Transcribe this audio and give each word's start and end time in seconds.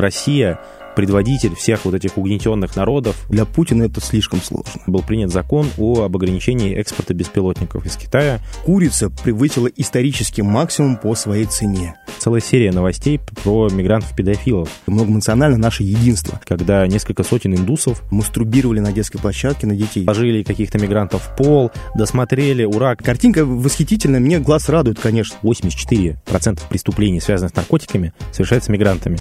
Россия 0.00 0.60
предводитель 0.94 1.56
всех 1.56 1.84
вот 1.84 1.94
этих 1.94 2.16
угнетенных 2.18 2.76
народов. 2.76 3.26
Для 3.28 3.44
Путина 3.44 3.82
это 3.82 4.00
слишком 4.00 4.40
сложно. 4.40 4.80
Был 4.86 5.02
принят 5.02 5.32
закон 5.32 5.66
о, 5.76 6.04
об 6.04 6.14
ограничении 6.14 6.72
экспорта 6.72 7.14
беспилотников 7.14 7.84
из 7.84 7.96
Китая. 7.96 8.38
Курица 8.64 9.10
превысила 9.10 9.66
исторический 9.66 10.42
максимум 10.42 10.98
по 10.98 11.16
своей 11.16 11.46
цене. 11.46 11.96
Целая 12.18 12.40
серия 12.40 12.70
новостей 12.70 13.18
про 13.42 13.68
мигрантов-педофилов. 13.68 14.68
Многонационально 14.86 15.56
наше 15.56 15.82
единство. 15.82 16.40
Когда 16.44 16.86
несколько 16.86 17.24
сотен 17.24 17.56
индусов 17.56 18.04
мастурбировали 18.12 18.78
на 18.78 18.92
детской 18.92 19.18
площадке 19.18 19.66
на 19.66 19.74
детей. 19.74 20.04
Положили 20.04 20.44
каких-то 20.44 20.78
мигрантов 20.78 21.22
в 21.24 21.36
пол, 21.36 21.72
досмотрели, 21.96 22.62
ура. 22.62 22.94
Картинка 22.94 23.44
восхитительная, 23.44 24.20
мне 24.20 24.38
глаз 24.38 24.68
радует, 24.68 25.00
конечно. 25.00 25.36
84% 25.42 26.60
преступлений, 26.68 27.18
связанных 27.18 27.50
с 27.50 27.56
наркотиками, 27.56 28.12
совершается 28.30 28.70
мигрантами. 28.70 29.18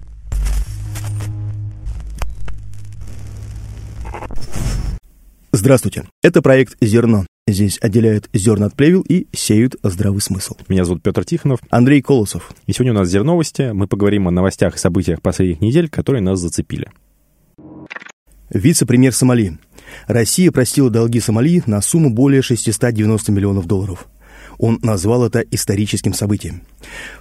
Здравствуйте. 5.57 6.03
Это 6.21 6.43
проект 6.43 6.77
«Зерно». 6.81 7.25
Здесь 7.47 7.79
отделяют 7.81 8.29
зерна 8.31 8.67
от 8.67 8.75
плевел 8.75 9.01
и 9.01 9.25
сеют 9.35 9.75
здравый 9.81 10.21
смысл. 10.21 10.55
Меня 10.67 10.85
зовут 10.85 11.01
Петр 11.01 11.25
Тихонов. 11.25 11.61
Андрей 11.71 12.03
Колосов. 12.03 12.51
И 12.67 12.73
сегодня 12.73 12.91
у 12.91 12.95
нас 12.97 13.09
«Зерновости». 13.09 13.71
Мы 13.73 13.87
поговорим 13.87 14.27
о 14.27 14.31
новостях 14.31 14.75
и 14.75 14.77
событиях 14.77 15.19
последних 15.19 15.59
недель, 15.59 15.89
которые 15.89 16.21
нас 16.21 16.39
зацепили. 16.39 16.91
Вице-премьер 18.51 19.15
Сомали. 19.15 19.57
Россия 20.05 20.51
простила 20.51 20.91
долги 20.91 21.19
Сомали 21.19 21.63
на 21.65 21.81
сумму 21.81 22.11
более 22.11 22.43
690 22.43 23.31
миллионов 23.31 23.65
долларов. 23.65 24.05
Он 24.59 24.77
назвал 24.83 25.25
это 25.25 25.39
историческим 25.39 26.13
событием. 26.13 26.61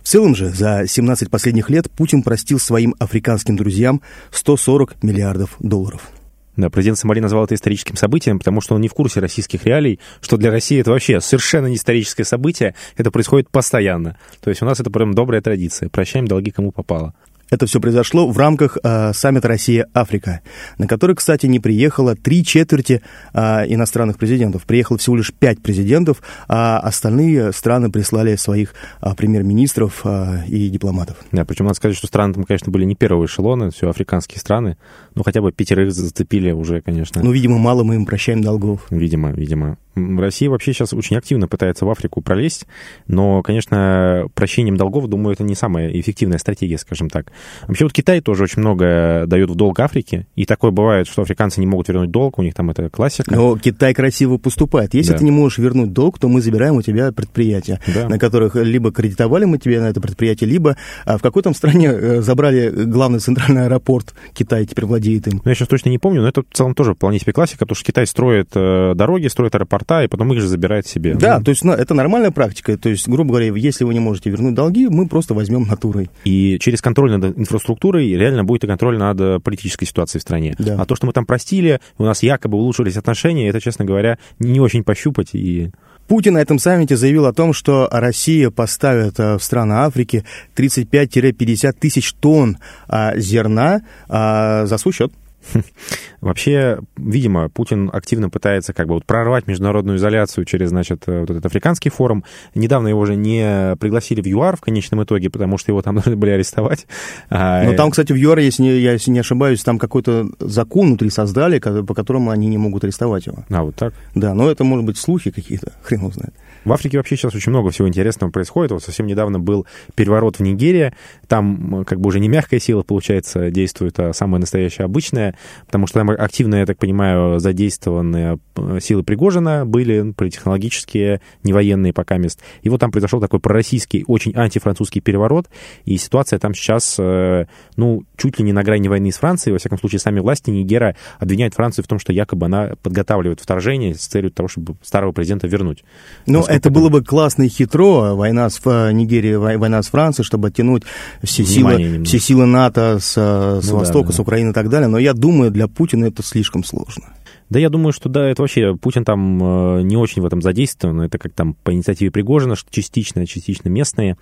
В 0.02 0.09
целом 0.09 0.34
же, 0.34 0.50
за 0.50 0.84
17 0.87 1.30
последних 1.30 1.70
лет 1.70 1.90
Путин 1.90 2.23
простил 2.23 2.59
своим 2.59 2.95
африканским 2.98 3.56
друзьям 3.56 4.02
140 4.30 5.02
миллиардов 5.02 5.56
долларов. 5.59 6.10
Да, 6.56 6.70
президент 6.70 6.98
Сомали 6.98 7.20
назвал 7.20 7.45
это 7.45 7.55
историческим 7.55 7.96
событием, 7.96 8.38
потому 8.38 8.60
что 8.60 8.74
он 8.74 8.80
не 8.80 8.88
в 8.88 8.95
курсе 8.95 9.21
российских 9.21 9.65
реалий, 9.65 10.01
что 10.21 10.37
для 10.37 10.51
России 10.51 10.80
это 10.80 10.90
вообще 10.90 11.21
совершенно 11.21 11.66
не 11.66 11.76
историческое 11.76 12.24
событие, 12.24 12.74
это 12.96 13.10
происходит 13.10 13.51
постоянно. 13.51 14.16
То 14.40 14.51
есть 14.51 14.62
у 14.62 14.65
нас 14.65 14.80
это 14.80 14.90
прям 14.90 15.12
добрая 15.12 15.43
традиция. 15.43 15.90
Прощаем 15.90 16.27
долги, 16.27 16.51
кому 16.51 16.73
попало. 16.73 17.15
Это 17.51 17.66
все 17.66 17.80
произошло 17.80 18.29
в 18.29 18.37
рамках 18.39 18.77
э, 18.83 19.13
саммита 19.13 19.49
Россия-Африка, 19.49 20.41
на 20.79 20.87
который, 20.87 21.15
кстати, 21.15 21.47
не 21.47 21.61
приехало 21.61 22.16
три 22.16 22.45
четверти 22.45 23.02
э, 23.33 23.39
иностранных 23.69 24.19
президентов. 24.19 24.65
Приехало 24.65 24.99
всего 24.99 25.16
лишь 25.16 25.33
пять 25.33 25.61
президентов, 25.61 26.23
а 26.49 26.79
остальные 26.80 27.52
страны 27.52 27.91
прислали 27.91 28.37
своих 28.37 28.74
э, 29.01 29.15
премьер-министров 29.17 30.01
э, 30.05 30.47
и 30.49 30.69
дипломатов. 30.69 31.17
Да, 31.30 31.45
причем 31.45 31.67
надо 31.67 31.77
сказать, 31.77 31.97
что 31.97 32.09
страны 32.09 32.35
там, 32.35 32.45
конечно, 32.45 32.73
были 32.73 32.85
не 32.85 32.97
первого 32.97 33.27
эшелона, 33.27 33.71
все 33.71 33.89
африканские 33.89 34.41
страны. 34.41 34.77
Ну, 35.15 35.23
хотя 35.23 35.41
бы 35.41 35.52
пятерых 35.52 35.93
зацепили 35.93 36.51
уже, 36.51 36.80
конечно. 36.80 37.23
Ну, 37.23 37.30
видимо, 37.30 37.59
мало 37.59 37.85
мы 37.85 37.95
им 37.95 38.07
прощаем 38.07 38.43
долгов. 38.43 38.87
Видимо, 38.91 39.30
видимо. 39.30 39.79
Россия 39.97 40.51
вообще 40.51 40.73
сейчас 40.73 40.93
очень 40.93 41.16
активно 41.16 41.49
пытается 41.49 41.87
в 41.87 41.91
Африку 41.91 42.21
пролезть, 42.21 42.66
но, 43.07 43.43
конечно, 43.43 44.27
прощением 44.35 44.77
долгов, 44.77 45.09
думаю, 45.09 45.33
это 45.33 45.43
не 45.43 45.55
самая 45.55 45.91
эффективная 45.91 46.39
стратегия, 46.39 46.79
скажем 46.79 47.09
так. 47.09 47.33
Вообще 47.66 47.85
вот 47.85 47.93
Китай 47.93 48.21
тоже 48.21 48.45
очень 48.45 48.61
много 48.61 49.24
дает 49.27 49.51
в 49.51 49.55
долг 49.55 49.80
Африке, 49.80 50.27
и 50.37 50.45
такое 50.45 50.71
бывает, 50.71 51.09
что 51.09 51.23
африканцы 51.23 51.61
не 51.61 51.67
могут 51.67 51.89
вернуть 51.89 52.11
долг, 52.11 52.39
у 52.39 52.43
них 52.43 52.55
там 52.55 52.71
это 52.71 52.91
классика. 52.91 53.35
Но 53.35 53.57
Китай 53.57 53.95
красиво 53.95 54.37
поступает. 54.37 54.95
Если 54.95 55.13
да. 55.13 55.19
ты 55.19 55.24
не 55.24 55.30
можешь 55.30 55.59
вернуть 55.59 55.93
долг, 55.93 56.19
то 56.19 56.29
мы 56.29 56.43
забираем 56.43 56.77
у 56.77 56.83
тебя 56.83 57.11
предприятия, 57.13 57.80
да. 57.95 58.09
на 58.09 58.19
которых 58.19 58.55
либо 58.57 58.93
кредитовали 58.93 59.45
мы 59.45 59.59
тебе 59.59 59.80
на 59.80 59.87
это 59.87 60.01
предприятие, 60.01 60.51
либо 60.51 60.77
а 61.05 61.19
в 61.19 61.23
какой-то 61.23 61.52
стране 61.55 61.89
э, 61.89 62.21
забрали 62.21 62.69
главный 62.69 63.19
центральный 63.19 63.65
аэропорт 63.65 64.15
Китай 64.34 64.67
теперь 64.67 64.84
владеет 64.84 65.27
им. 65.27 65.41
Ну, 65.44 65.49
я 65.49 65.55
сейчас 65.55 65.69
точно 65.69 65.89
не 65.89 65.99
помню, 65.99 66.22
но 66.22 66.28
это 66.28 66.43
в 66.43 66.55
целом 66.55 66.75
тоже 66.75 66.94
вполне 66.94 67.19
себе 67.19 67.33
классика, 67.33 67.61
потому 67.61 67.77
что 67.77 67.84
Китай 67.84 68.06
строит 68.06 68.50
э, 68.55 68.93
дороги, 68.94 69.28
строит 69.28 69.55
аэропорты, 69.55 69.85
порта, 69.87 70.04
и 70.04 70.09
потом 70.09 70.32
их 70.32 70.41
же 70.41 70.48
забирает 70.48 70.87
себе. 70.87 71.15
Да, 71.15 71.38
ну. 71.38 71.44
то 71.44 71.50
есть 71.50 71.65
ну, 71.65 71.72
это 71.72 71.94
нормальная 71.94 72.31
практика. 72.31 72.77
То 72.77 72.88
есть, 72.88 73.09
грубо 73.09 73.31
говоря, 73.31 73.53
если 73.55 73.84
вы 73.84 73.94
не 73.94 74.00
можете 74.00 74.31
вернуть 74.31 74.55
долги, 74.55 74.88
мы 74.88 75.06
просто 75.09 75.34
возьмем 75.34 75.66
натурой. 75.66 76.11
И 76.25 76.59
через 76.61 76.81
контроль 76.81 77.12
над 77.12 77.38
инфраструктурой 77.38 78.09
реально 78.11 78.44
будет 78.44 78.65
и 78.65 78.66
контроль 78.66 78.99
над 78.99 79.21
э, 79.21 79.41
политической 79.41 79.87
ситуацией 79.87 80.21
в 80.21 80.22
стране. 80.22 80.55
Да. 80.59 80.77
А 80.81 80.84
то, 80.84 80.97
что 80.97 81.06
мы 81.06 81.12
там 81.12 81.25
простили, 81.25 81.81
у 81.99 82.05
нас 82.05 82.22
якобы 82.22 82.59
улучшились 82.59 82.97
отношения, 82.97 83.49
это, 83.49 83.61
честно 83.61 83.84
говоря, 83.84 84.19
не 84.38 84.61
очень 84.61 84.84
пощупать 84.84 85.31
и 85.33 85.71
Путин 86.09 86.34
на 86.34 86.38
этом 86.38 86.61
саммите 86.61 86.97
заявил 86.97 87.27
о 87.27 87.32
том, 87.32 87.53
что 87.53 87.88
Россия 87.91 88.50
поставит 88.50 89.19
э, 89.19 89.38
в 89.38 89.43
страны 89.43 89.72
Африки 89.72 90.25
35-50 90.55 91.72
тысяч 91.72 92.12
тонн 92.12 92.59
а, 92.87 93.16
зерна 93.16 93.81
а, 94.09 94.66
за 94.66 94.78
свой 94.78 94.94
счет. 94.94 95.12
Вообще, 96.21 96.79
видимо, 96.97 97.49
Путин 97.49 97.91
активно 97.93 98.31
пытается 98.31 98.73
как 98.73 98.89
бы 98.89 98.95
вот 98.95 99.05
прорвать 99.05 99.47
международную 99.47 99.99
изоляцию 99.99 100.45
через, 100.45 100.71
значит, 100.71 101.05
э, 101.07 101.21
вот 101.21 101.31
этот 101.31 101.47
африканский 101.47 101.91
форум. 101.91 102.25
Недавно 102.55 102.89
его 102.89 103.01
уже 103.01 103.17
не 103.17 103.77
пригласили 103.77 104.21
в 104.21 104.27
ЮАР 104.27 104.56
в 104.56 104.61
конечном 104.61 105.05
итоге, 105.05 105.31
потому 105.31 105.59
что 105.59 105.73
его 105.73 105.83
там 105.83 105.95
должны 105.97 106.17
были 106.17 106.31
арестовать. 106.31 106.87
А, 107.31 107.65
Но 107.65 107.75
там, 107.75 107.91
кстати, 107.91 108.12
в 108.12 108.17
ЮАР, 108.17 108.39
если 108.39 108.62
не, 108.62 108.79
я 108.79 108.93
если 108.93 109.11
не 109.11 109.21
ошибаюсь, 109.21 109.62
там 109.62 109.79
какой-то 109.79 110.29
закон 110.41 110.89
внутри 110.89 111.11
создали, 111.11 111.59
по 111.59 111.95
которому 111.95 112.31
они 112.31 112.49
не 112.49 112.59
могут 112.59 112.85
арестовать 112.85 113.27
его. 113.27 113.45
А, 113.51 113.62
вот 113.62 113.77
так? 113.77 113.95
Да, 114.15 114.35
но 114.35 114.51
это, 114.51 114.65
может 114.65 114.85
быть, 114.85 114.99
слухи 114.99 115.31
какие-то, 115.31 115.73
хрен 115.83 116.01
его 116.01 116.11
знает. 116.11 116.35
В 116.66 116.72
Африке 116.72 116.97
вообще 116.97 117.16
сейчас 117.16 117.32
очень 117.32 117.50
много 117.50 117.71
всего 117.71 117.87
интересного 117.87 118.32
происходит. 118.32 118.72
Вот 118.72 118.82
совсем 118.82 119.06
недавно 119.06 119.38
был 119.38 119.66
переворот 119.94 120.41
в 120.41 120.43
Нигерии. 120.43 120.93
Там 121.28 121.84
как 121.87 122.00
бы 122.00 122.09
уже 122.09 122.19
не 122.19 122.28
мягкая 122.28 122.59
сила, 122.59 122.82
получается, 122.82 123.53
действует, 123.53 124.00
а 124.00 124.12
самая 124.12 124.41
настоящая 124.41 124.82
обычная, 124.82 125.38
потому 125.66 125.87
что 125.87 126.00
там 126.00 126.10
активно, 126.10 126.56
я 126.56 126.66
так 126.66 126.76
понимаю, 126.76 127.38
задействованы 127.38 128.41
э, 128.56 128.81
силы 128.81 129.05
Пригожина 129.05 129.65
были, 129.65 130.10
политтехнологические, 130.10 131.21
не 131.44 131.53
военные 131.53 131.93
пока 131.93 132.16
мест. 132.19 132.41
И 132.62 132.69
вот 132.69 132.81
там 132.81 132.91
произошел 132.91 133.21
такой 133.21 133.38
пророссийский, 133.38 134.03
очень 134.09 134.37
антифранцузский 134.37 135.00
переворот, 135.00 135.47
и 135.84 135.97
ситуация 135.97 136.41
там 136.41 136.53
сейчас, 136.53 136.97
э, 136.99 137.47
ну, 137.76 138.03
чуть 138.16 138.41
ли 138.41 138.44
не 138.44 138.53
на 138.53 138.65
грани 138.65 138.88
войны 138.88 139.12
с 139.12 139.19
Францией. 139.19 139.53
Во 139.53 139.60
всяком 139.60 139.78
случае, 139.78 140.00
сами 140.00 140.19
власти 140.19 140.50
Нигера 140.50 140.97
обвиняют 141.21 141.55
Францию 141.55 141.84
в 141.84 141.88
том, 141.88 142.00
что 142.00 142.12
якобы 142.12 142.47
она 142.47 142.72
подготавливает 142.82 143.38
вторжение 143.38 143.94
с 143.94 144.05
целью 144.05 144.32
того, 144.32 144.49
чтобы 144.49 144.75
старого 144.82 145.12
президента 145.12 145.47
вернуть. 145.47 145.84
Ну, 146.26 146.43
это 146.56 146.71
было 146.71 146.89
бы 146.89 147.03
классно 147.03 147.44
и 147.44 147.49
хитро, 147.49 148.15
война 148.15 148.49
с 148.50 148.61
Нигерией, 148.65 149.37
война 149.37 149.83
с 149.83 149.89
Францией, 149.89 150.25
чтобы 150.25 150.49
оттянуть 150.49 150.83
все 151.22 151.44
силы, 151.44 152.03
все 152.05 152.19
силы 152.19 152.47
НАТО 152.47 152.99
с, 153.00 153.12
с 153.12 153.71
ну, 153.71 153.78
Востока, 153.78 154.09
да, 154.09 154.12
да. 154.12 154.17
с 154.17 154.21
Украины 154.21 154.50
и 154.50 154.53
так 154.53 154.69
далее. 154.69 154.89
Но 154.89 154.99
я 154.99 155.12
думаю, 155.15 155.50
для 155.50 155.69
Путина 155.69 156.06
это 156.06 156.22
слишком 156.22 156.65
сложно. 156.65 157.05
Да, 157.49 157.61
я 157.61 157.71
думаю, 157.71 157.93
что 157.93 158.09
да, 158.09 158.29
это 158.29 158.43
вообще 158.43 158.77
Путин 158.77 159.05
там 159.05 159.79
э, 159.79 159.83
не 159.83 159.97
очень 159.97 160.23
в 160.23 160.27
этом 160.27 160.43
задействован. 160.43 161.03
Это 161.03 161.19
как 161.19 161.33
там 161.33 161.55
по 161.55 161.73
инициативе 161.73 162.11
Пригожина, 162.11 162.57
что 162.57 162.71
частично, 162.73 163.27
частично 163.27 163.69
местные. 163.69 164.17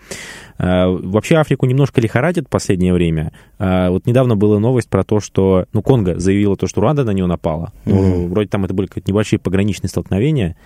Э, 0.59 0.87
вообще 0.89 1.37
Африку 1.37 1.67
немножко 1.67 2.01
лихорадит 2.01 2.47
в 2.47 2.51
последнее 2.51 2.93
время. 2.93 3.33
Э, 3.59 3.89
вот 3.89 4.07
недавно 4.07 4.37
была 4.37 4.59
новость 4.59 4.91
про 4.91 5.05
то, 5.05 5.21
что 5.21 5.65
ну, 5.73 5.83
Конго 5.83 6.19
заявила 6.19 6.57
то, 6.57 6.67
что 6.67 6.83
Руанда 6.83 7.05
на 7.05 7.13
него 7.13 7.27
напала. 7.27 7.73
Mm-hmm. 7.87 8.29
вроде 8.29 8.49
там 8.49 8.65
это 8.65 8.75
были 8.75 8.89
какие-то 8.89 9.11
небольшие 9.11 9.39
пограничные 9.39 9.89
столкновения. 9.89 10.57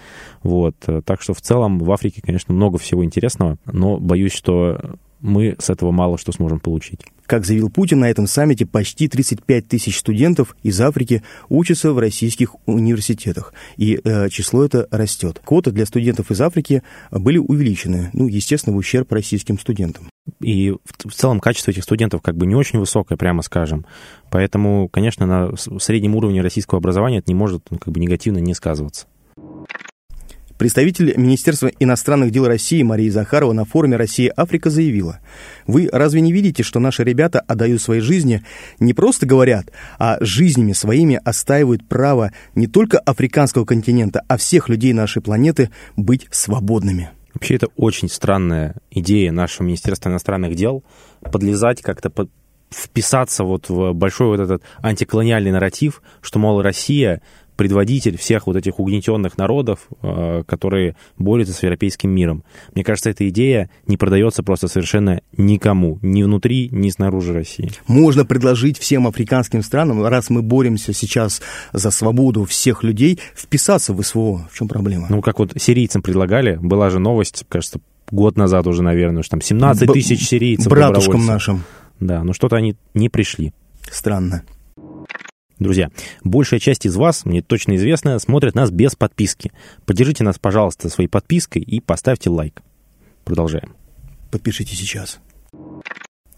Вот. 0.43 0.75
Так 1.05 1.23
что 1.23 1.35
в 1.35 1.41
целом 1.41 1.79
в 1.79 1.91
Африке, 1.93 2.23
конечно, 2.25 2.53
много 2.55 2.79
всего 2.79 3.05
интересного, 3.05 3.57
но 3.67 3.99
боюсь, 3.99 4.33
что 4.33 4.99
мы 5.21 5.57
с 5.59 5.71
этого 5.71 5.91
мало 5.91 6.19
что 6.19 6.33
сможем 6.33 6.61
получить. 6.61 7.01
Как 7.27 7.45
заявил 7.45 7.69
Путин, 7.69 8.01
на 8.01 8.11
этом 8.11 8.27
саммите 8.27 8.65
почти 8.65 9.07
35 9.07 9.69
тысяч 9.69 9.99
студентов 9.99 10.57
из 10.63 10.81
Африки 10.81 11.23
учатся 11.51 11.93
в 11.93 11.99
российских 11.99 12.55
университетах, 12.67 13.53
и 13.77 14.01
э, 14.03 14.31
число 14.31 14.65
это 14.65 14.89
растет. 14.91 15.41
Квоты 15.45 15.71
для 15.71 15.85
студентов 15.85 16.31
из 16.31 16.41
Африки 16.41 16.83
были 17.11 17.37
увеличены, 17.37 18.11
ну, 18.15 18.29
естественно, 18.29 18.75
в 18.75 18.79
ущерб 18.79 19.13
российским 19.13 19.59
студентам. 19.59 20.09
И 20.41 20.71
в, 20.71 21.09
в 21.09 21.15
целом 21.15 21.41
качество 21.41 21.71
этих 21.71 21.83
студентов 21.83 22.23
как 22.23 22.37
бы 22.37 22.47
не 22.47 22.55
очень 22.55 22.79
высокое, 22.79 23.19
прямо 23.19 23.43
скажем. 23.43 23.85
Поэтому, 24.31 24.89
конечно, 24.89 25.27
на 25.27 25.55
среднем 25.57 26.17
уровне 26.17 26.41
российского 26.41 26.79
образования 26.79 27.19
это 27.19 27.31
не 27.31 27.35
может 27.35 27.63
ну, 27.71 27.79
как 27.79 27.93
бы 27.93 28.01
негативно 28.01 28.39
не 28.39 28.55
сказываться. 28.55 29.07
Представитель 30.59 31.15
Министерства 31.17 31.69
иностранных 31.79 32.33
дел 32.33 32.45
России 32.45 32.83
Мария 32.83 33.13
Захарова 33.13 33.53
на 33.53 33.65
форуме 33.65 33.97
«Россия-Африка» 33.97 34.71
заявила, 34.71 35.21
«Вы 35.69 35.89
разве 35.93 36.21
не 36.21 36.33
видите, 36.33 36.65
что 36.65 36.81
наши 36.81 37.05
ребята 37.05 37.39
отдают 37.39 37.81
свои 37.81 38.01
жизни, 38.01 38.43
не 38.81 38.93
просто 38.93 39.25
говорят, 39.25 39.71
а 40.01 40.19
жизнями 40.21 40.73
своими 40.73 41.21
остаивают 41.25 41.87
право 41.87 42.33
не 42.57 42.67
только 42.67 42.99
африканского 42.99 43.65
континента, 43.65 44.25
а 44.27 44.37
всех 44.37 44.69
людей 44.69 44.93
нашей 44.93 45.23
планеты 45.23 45.71
быть 45.97 46.27
свободными?» 46.33 47.11
Вообще 47.35 47.55
это 47.55 47.69
очень 47.77 48.09
странная 48.09 48.75
идея 48.91 49.31
нашего 49.31 49.65
Министерства 49.65 50.09
иностранных 50.09 50.57
дел 50.57 50.83
подлезать 51.21 51.83
как-то 51.83 52.11
вписаться 52.71 53.45
вот 53.45 53.69
в 53.69 53.93
большой 53.93 54.29
вот 54.29 54.41
этот 54.41 54.63
антиколониальный 54.83 55.51
нарратив, 55.51 56.03
что, 56.21 56.39
мол, 56.39 56.63
Россия 56.63 57.23
предводитель 57.59 58.17
всех 58.17 58.47
вот 58.47 58.57
этих 58.57 58.79
угнетенных 58.79 59.37
народов, 59.37 59.89
э, 60.01 60.45
которые 60.47 60.95
борются 61.19 61.53
с 61.53 61.63
европейским 61.65 62.09
миром. 62.09 62.45
Мне 62.73 62.85
кажется, 62.85 63.11
эта 63.11 63.29
идея 63.29 63.69
не 63.89 63.97
продается 63.97 64.45
просто 64.45 64.69
совершенно 64.69 65.23
никому, 65.37 65.99
ни 66.01 66.23
внутри, 66.23 66.69
ни 66.71 66.89
снаружи 66.89 67.33
России. 67.33 67.73
Можно 67.89 68.25
предложить 68.25 68.79
всем 68.79 69.09
африканским 69.09 69.63
странам, 69.63 70.07
раз 70.07 70.31
мы 70.31 70.41
боремся 70.41 70.93
сейчас 70.93 71.43
за 71.73 71.91
свободу 71.91 72.45
всех 72.45 72.85
людей, 72.85 73.19
вписаться 73.35 73.93
в 73.93 74.01
СВО. 74.03 74.49
В 74.53 74.57
чем 74.57 74.69
проблема? 74.69 75.09
Ну, 75.11 75.21
как 75.21 75.41
вот 75.41 75.55
сирийцам 75.57 76.01
предлагали, 76.01 76.61
была 76.63 76.91
же 76.91 77.01
новость, 77.01 77.45
кажется, 77.49 77.81
год 78.13 78.37
назад 78.37 78.69
уже, 78.69 78.85
наверное, 78.85 79.25
что 79.25 79.33
там 79.33 79.41
17 79.41 79.93
тысяч 79.93 80.29
сирийцев. 80.29 80.69
Братушкам 80.69 81.27
нашим. 81.27 81.65
Да, 82.01 82.23
но 82.25 82.33
что-то 82.33 82.57
они 82.57 82.77
не 82.95 83.09
пришли. 83.09 83.53
Странно. 83.91 84.45
Друзья, 85.59 85.91
большая 86.23 86.61
часть 86.61 86.87
из 86.87 86.95
вас, 86.95 87.25
мне 87.25 87.43
точно 87.43 87.75
известно, 87.77 88.19
смотрят 88.21 88.55
нас 88.55 88.71
без 88.71 88.95
подписки. 88.95 89.51
Поддержите 89.87 90.23
нас, 90.23 90.39
пожалуйста, 90.39 90.89
своей 90.89 91.09
подпиской 91.09 91.63
и 91.63 91.81
поставьте 91.81 92.31
лайк. 92.31 92.63
Продолжаем. 93.25 93.75
Подпишите 94.31 94.77
сейчас. 94.77 95.19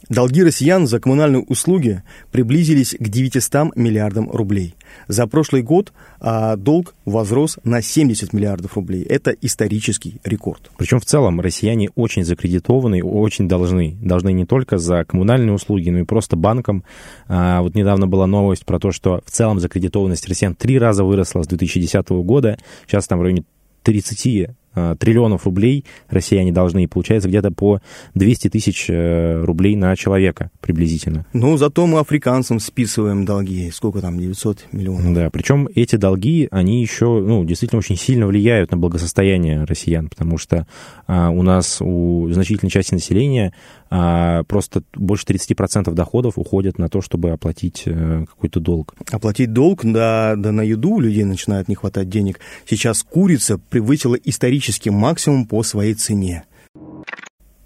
Долги 0.08 0.42
россиян 0.42 0.86
за 0.86 0.98
коммунальные 0.98 1.42
услуги 1.42 2.02
приблизились 2.32 2.96
к 2.98 3.08
900 3.08 3.76
миллиардам 3.76 4.30
рублей. 4.30 4.74
За 5.08 5.26
прошлый 5.26 5.62
год 5.62 5.92
а, 6.20 6.56
долг 6.56 6.94
возрос 7.04 7.58
на 7.64 7.82
70 7.82 8.32
миллиардов 8.32 8.76
рублей. 8.76 9.02
Это 9.02 9.30
исторический 9.30 10.20
рекорд. 10.24 10.70
Причем 10.78 11.00
в 11.00 11.04
целом 11.04 11.40
россияне 11.40 11.90
очень 11.94 12.24
закредитованы, 12.24 13.04
очень 13.04 13.48
должны. 13.48 13.96
Должны 14.00 14.32
не 14.32 14.46
только 14.46 14.78
за 14.78 15.04
коммунальные 15.04 15.52
услуги, 15.52 15.90
но 15.90 15.98
и 16.00 16.04
просто 16.04 16.36
банкам. 16.36 16.82
А, 17.28 17.60
вот 17.60 17.74
недавно 17.74 18.08
была 18.08 18.26
новость 18.26 18.64
про 18.64 18.78
то, 18.78 18.92
что 18.92 19.22
в 19.24 19.30
целом 19.30 19.60
закредитованность 19.60 20.28
россиян 20.28 20.54
три 20.54 20.78
раза 20.78 21.04
выросла 21.04 21.42
с 21.42 21.46
2010 21.46 22.08
года. 22.08 22.58
Сейчас 22.86 23.06
там 23.06 23.18
в 23.18 23.22
районе 23.22 23.44
30 23.82 24.50
Э, 24.69 24.69
триллионов 24.74 25.44
рублей 25.44 25.84
россияне 26.08 26.52
должны, 26.52 26.84
и 26.84 26.86
получается 26.86 27.28
где-то 27.28 27.50
по 27.50 27.80
200 28.14 28.48
тысяч 28.48 28.86
э, 28.88 29.42
рублей 29.42 29.76
на 29.76 29.96
человека 29.96 30.50
приблизительно. 30.60 31.26
Ну, 31.32 31.56
зато 31.56 31.86
мы 31.86 31.98
африканцам 31.98 32.60
списываем 32.60 33.24
долги. 33.24 33.70
Сколько 33.70 34.00
там, 34.00 34.18
900 34.18 34.66
миллионов? 34.72 35.14
Да, 35.14 35.30
причем 35.30 35.68
эти 35.74 35.96
долги, 35.96 36.48
они 36.50 36.80
еще, 36.80 37.20
ну, 37.20 37.44
действительно 37.44 37.78
очень 37.78 37.96
сильно 37.96 38.26
влияют 38.26 38.70
на 38.70 38.76
благосостояние 38.76 39.64
россиян, 39.64 40.08
потому 40.08 40.38
что 40.38 40.66
а, 41.06 41.30
у 41.30 41.42
нас, 41.42 41.78
у 41.80 42.28
значительной 42.30 42.70
части 42.70 42.94
населения 42.94 43.52
а 43.92 44.44
просто 44.44 44.84
больше 44.94 45.26
30% 45.26 45.92
доходов 45.92 46.34
уходят 46.36 46.78
на 46.78 46.88
то, 46.88 47.02
чтобы 47.02 47.30
оплатить 47.30 47.82
э, 47.86 48.24
какой-то 48.28 48.60
долг. 48.60 48.94
Оплатить 49.10 49.52
долг, 49.52 49.80
да, 49.82 50.36
да 50.36 50.52
на 50.52 50.60
еду 50.60 50.90
у 50.90 51.00
людей 51.00 51.24
начинает 51.24 51.66
не 51.66 51.74
хватать 51.74 52.08
денег. 52.08 52.38
Сейчас 52.68 53.02
курица 53.02 53.58
превысила 53.58 54.14
исторический 54.60 54.90
максимум 54.90 55.46
по 55.46 55.62
своей 55.62 55.94
цене. 55.94 56.44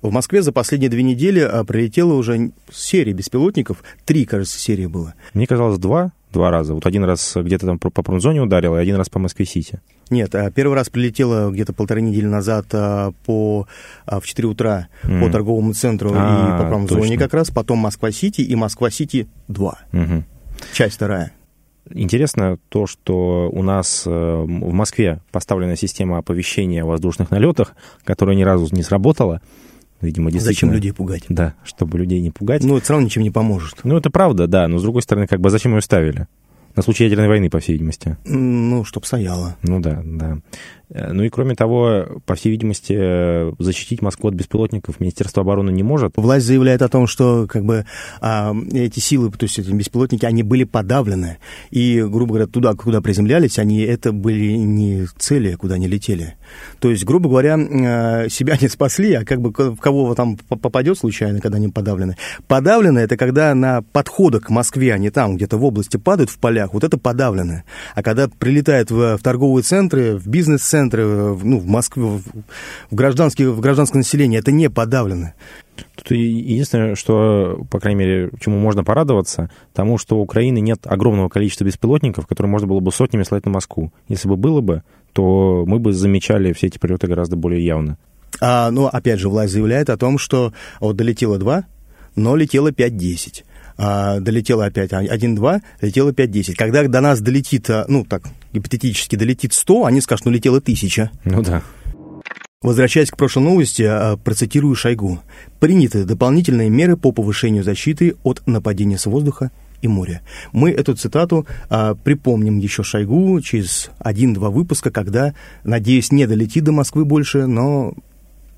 В 0.00 0.10
Москве 0.10 0.42
за 0.42 0.52
последние 0.52 0.90
две 0.90 1.02
недели 1.02 1.40
а, 1.40 1.64
прилетела 1.64 2.12
уже 2.12 2.52
серия 2.70 3.12
беспилотников. 3.12 3.82
Три, 4.04 4.24
кажется, 4.26 4.58
серии 4.58 4.86
было. 4.86 5.14
Мне 5.32 5.46
казалось, 5.46 5.78
два 5.78 6.12
два 6.32 6.50
раза. 6.50 6.74
Вот 6.74 6.84
один 6.84 7.04
раз 7.04 7.36
где-то 7.36 7.64
там 7.64 7.78
по 7.78 7.90
промзоне 7.90 8.42
ударил, 8.42 8.76
и 8.76 8.80
один 8.80 8.96
раз 8.96 9.08
по 9.08 9.20
Москве-Сити. 9.20 9.80
Нет, 10.10 10.34
а 10.34 10.50
первый 10.50 10.74
раз 10.74 10.90
прилетело 10.90 11.48
где-то 11.52 11.72
полторы 11.72 12.00
недели 12.00 12.26
назад 12.26 12.66
а, 12.72 13.12
по, 13.24 13.68
в 14.04 14.22
4 14.22 14.48
утра 14.48 14.88
mm. 15.04 15.20
по 15.20 15.30
торговому 15.30 15.74
центру 15.74 16.10
а, 16.12 16.58
и 16.58 16.62
по 16.62 16.68
промзоне 16.68 17.18
как 17.18 17.34
раз, 17.34 17.50
потом 17.50 17.78
Москва-Сити 17.78 18.40
и 18.40 18.54
Москва-Сити 18.56 19.28
2. 19.46 19.78
Угу. 19.92 20.24
Часть 20.72 20.96
вторая. 20.96 21.32
Интересно 21.90 22.58
то, 22.70 22.86
что 22.86 23.50
у 23.52 23.62
нас 23.62 24.04
э, 24.06 24.10
в 24.10 24.72
Москве 24.72 25.20
поставлена 25.30 25.76
система 25.76 26.18
оповещения 26.18 26.82
о 26.82 26.86
воздушных 26.86 27.30
налетах, 27.30 27.74
которая 28.04 28.36
ни 28.36 28.42
разу 28.42 28.68
не 28.74 28.82
сработала. 28.82 29.40
Видимо, 30.00 30.30
действительно... 30.30 30.54
Зачем 30.54 30.72
людей 30.72 30.92
пугать? 30.92 31.24
Да, 31.28 31.54
чтобы 31.64 31.98
людей 31.98 32.20
не 32.20 32.30
пугать. 32.30 32.62
Ну, 32.64 32.76
это 32.76 32.84
все 32.84 32.92
равно 32.94 33.06
ничем 33.06 33.22
не 33.22 33.30
поможет. 33.30 33.80
Ну, 33.84 33.96
это 33.96 34.10
правда, 34.10 34.46
да, 34.46 34.66
но 34.68 34.78
с 34.78 34.82
другой 34.82 35.02
стороны, 35.02 35.26
как 35.26 35.40
бы 35.40 35.50
зачем 35.50 35.74
ее 35.74 35.82
ставили? 35.82 36.26
На 36.76 36.82
случай 36.82 37.04
ядерной 37.04 37.28
войны, 37.28 37.50
по 37.50 37.60
всей 37.60 37.72
видимости. 37.72 38.16
Ну, 38.24 38.84
чтоб 38.84 39.06
стояло. 39.06 39.56
Ну 39.62 39.80
да, 39.80 40.02
да. 40.04 40.38
Э, 40.90 41.12
ну 41.12 41.22
и 41.22 41.28
кроме 41.28 41.54
того, 41.54 42.20
по 42.26 42.34
всей 42.34 42.50
видимости, 42.50 42.94
э, 42.96 43.52
защитить 43.58 44.02
Москву 44.02 44.28
от 44.28 44.34
беспилотников 44.34 45.00
Министерство 45.00 45.42
обороны 45.42 45.70
не 45.70 45.82
может. 45.82 46.12
Власть 46.16 46.46
заявляет 46.46 46.82
о 46.82 46.88
том, 46.88 47.06
что 47.06 47.46
как 47.48 47.64
бы 47.64 47.84
а, 48.20 48.54
эти 48.72 49.00
силы, 49.00 49.30
то 49.30 49.44
есть 49.44 49.58
эти 49.58 49.70
беспилотники, 49.70 50.24
они 50.24 50.42
были 50.42 50.64
подавлены. 50.64 51.38
И, 51.70 52.02
грубо 52.02 52.34
говоря, 52.34 52.46
туда, 52.46 52.74
куда 52.74 53.00
приземлялись, 53.00 53.58
они 53.58 53.80
это 53.80 54.12
были 54.12 54.52
не 54.52 55.06
цели, 55.18 55.54
куда 55.54 55.74
они 55.74 55.88
летели. 55.88 56.36
То 56.78 56.90
есть, 56.90 57.04
грубо 57.04 57.28
говоря, 57.28 57.56
э, 57.56 58.28
себя 58.28 58.56
не 58.60 58.68
спасли, 58.68 59.14
а 59.14 59.24
как 59.24 59.40
бы 59.40 59.50
в 59.50 59.76
кого 59.76 60.14
там 60.14 60.36
попадет 60.36 60.98
случайно, 60.98 61.40
когда 61.40 61.56
они 61.56 61.68
подавлены. 61.68 62.16
Подавлены 62.46 63.00
это 63.00 63.16
когда 63.16 63.54
на 63.54 63.82
подходах 63.82 64.44
к 64.44 64.50
Москве, 64.50 64.92
они 64.92 65.10
там 65.10 65.36
где-то 65.36 65.56
в 65.56 65.64
области 65.64 65.96
падают 65.96 66.30
в 66.30 66.38
полях, 66.64 66.74
вот 66.74 66.84
это 66.84 66.98
подавлены. 66.98 67.64
А 67.94 68.02
когда 68.02 68.28
прилетает 68.28 68.90
в, 68.90 69.16
в 69.16 69.22
торговые 69.22 69.62
центры, 69.62 70.16
в 70.16 70.26
бизнес-центры, 70.26 71.02
центры, 71.02 71.02
э, 71.02 71.36
ну, 71.42 71.58
в 71.58 71.66
Москве, 71.66 72.02
в, 72.02 72.22
гражданские, 72.90 73.50
в 73.50 73.60
гражданское 73.60 73.98
население, 73.98 74.40
это 74.40 74.52
не 74.52 74.70
подавлено. 74.70 75.32
Тут 75.96 76.12
единственное, 76.12 76.94
что, 76.94 77.64
по 77.70 77.80
крайней 77.80 77.98
мере, 77.98 78.30
чему 78.40 78.58
можно 78.58 78.84
порадоваться, 78.84 79.50
тому, 79.72 79.98
что 79.98 80.18
у 80.18 80.22
Украины 80.22 80.60
нет 80.60 80.86
огромного 80.86 81.28
количества 81.28 81.64
беспилотников, 81.64 82.26
которые 82.26 82.50
можно 82.50 82.68
было 82.68 82.80
бы 82.80 82.92
сотнями 82.92 83.24
слать 83.24 83.44
на 83.44 83.50
Москву. 83.50 83.92
Если 84.08 84.28
бы 84.28 84.36
было 84.36 84.60
бы, 84.60 84.82
то 85.12 85.64
мы 85.66 85.78
бы 85.78 85.92
замечали 85.92 86.52
все 86.52 86.68
эти 86.68 86.78
прилеты 86.78 87.06
гораздо 87.06 87.36
более 87.36 87.64
явно. 87.64 87.98
А, 88.40 88.70
ну, 88.70 88.86
опять 88.86 89.20
же, 89.20 89.28
власть 89.28 89.52
заявляет 89.52 89.90
о 89.90 89.96
том, 89.96 90.18
что 90.18 90.52
вот 90.80 90.96
долетело 90.96 91.38
два, 91.38 91.64
но 92.16 92.36
летело 92.36 92.70
5-10 92.70 93.44
а, 93.76 94.20
долетело 94.20 94.66
опять 94.66 94.92
1-2, 94.92 95.62
летело 95.80 96.10
5-10. 96.12 96.54
Когда 96.54 96.86
до 96.86 97.00
нас 97.00 97.20
долетит, 97.20 97.68
а, 97.70 97.84
ну 97.88 98.04
так, 98.04 98.24
гипотетически 98.52 99.16
долетит 99.16 99.52
100, 99.52 99.84
они 99.86 100.00
скажут, 100.00 100.26
ну 100.26 100.32
летело 100.32 100.58
1000. 100.58 101.10
Ну 101.24 101.42
да. 101.42 101.62
Возвращаясь 102.62 103.10
к 103.10 103.16
прошлой 103.16 103.42
новости, 103.42 103.82
а, 103.82 104.16
процитирую 104.16 104.74
Шойгу. 104.74 105.20
Приняты 105.60 106.04
дополнительные 106.04 106.70
меры 106.70 106.96
по 106.96 107.12
повышению 107.12 107.62
защиты 107.62 108.16
от 108.22 108.42
нападения 108.46 108.96
с 108.96 109.04
воздуха 109.04 109.50
и 109.82 109.88
моря. 109.88 110.22
Мы 110.52 110.70
эту 110.70 110.94
цитату 110.94 111.46
а, 111.68 111.94
припомним 111.94 112.56
еще 112.58 112.82
Шойгу 112.82 113.38
через 113.42 113.90
один-два 113.98 114.48
выпуска, 114.48 114.90
когда, 114.90 115.34
надеюсь, 115.62 116.10
не 116.10 116.26
долетит 116.26 116.64
до 116.64 116.72
Москвы 116.72 117.04
больше, 117.04 117.46
но... 117.46 117.92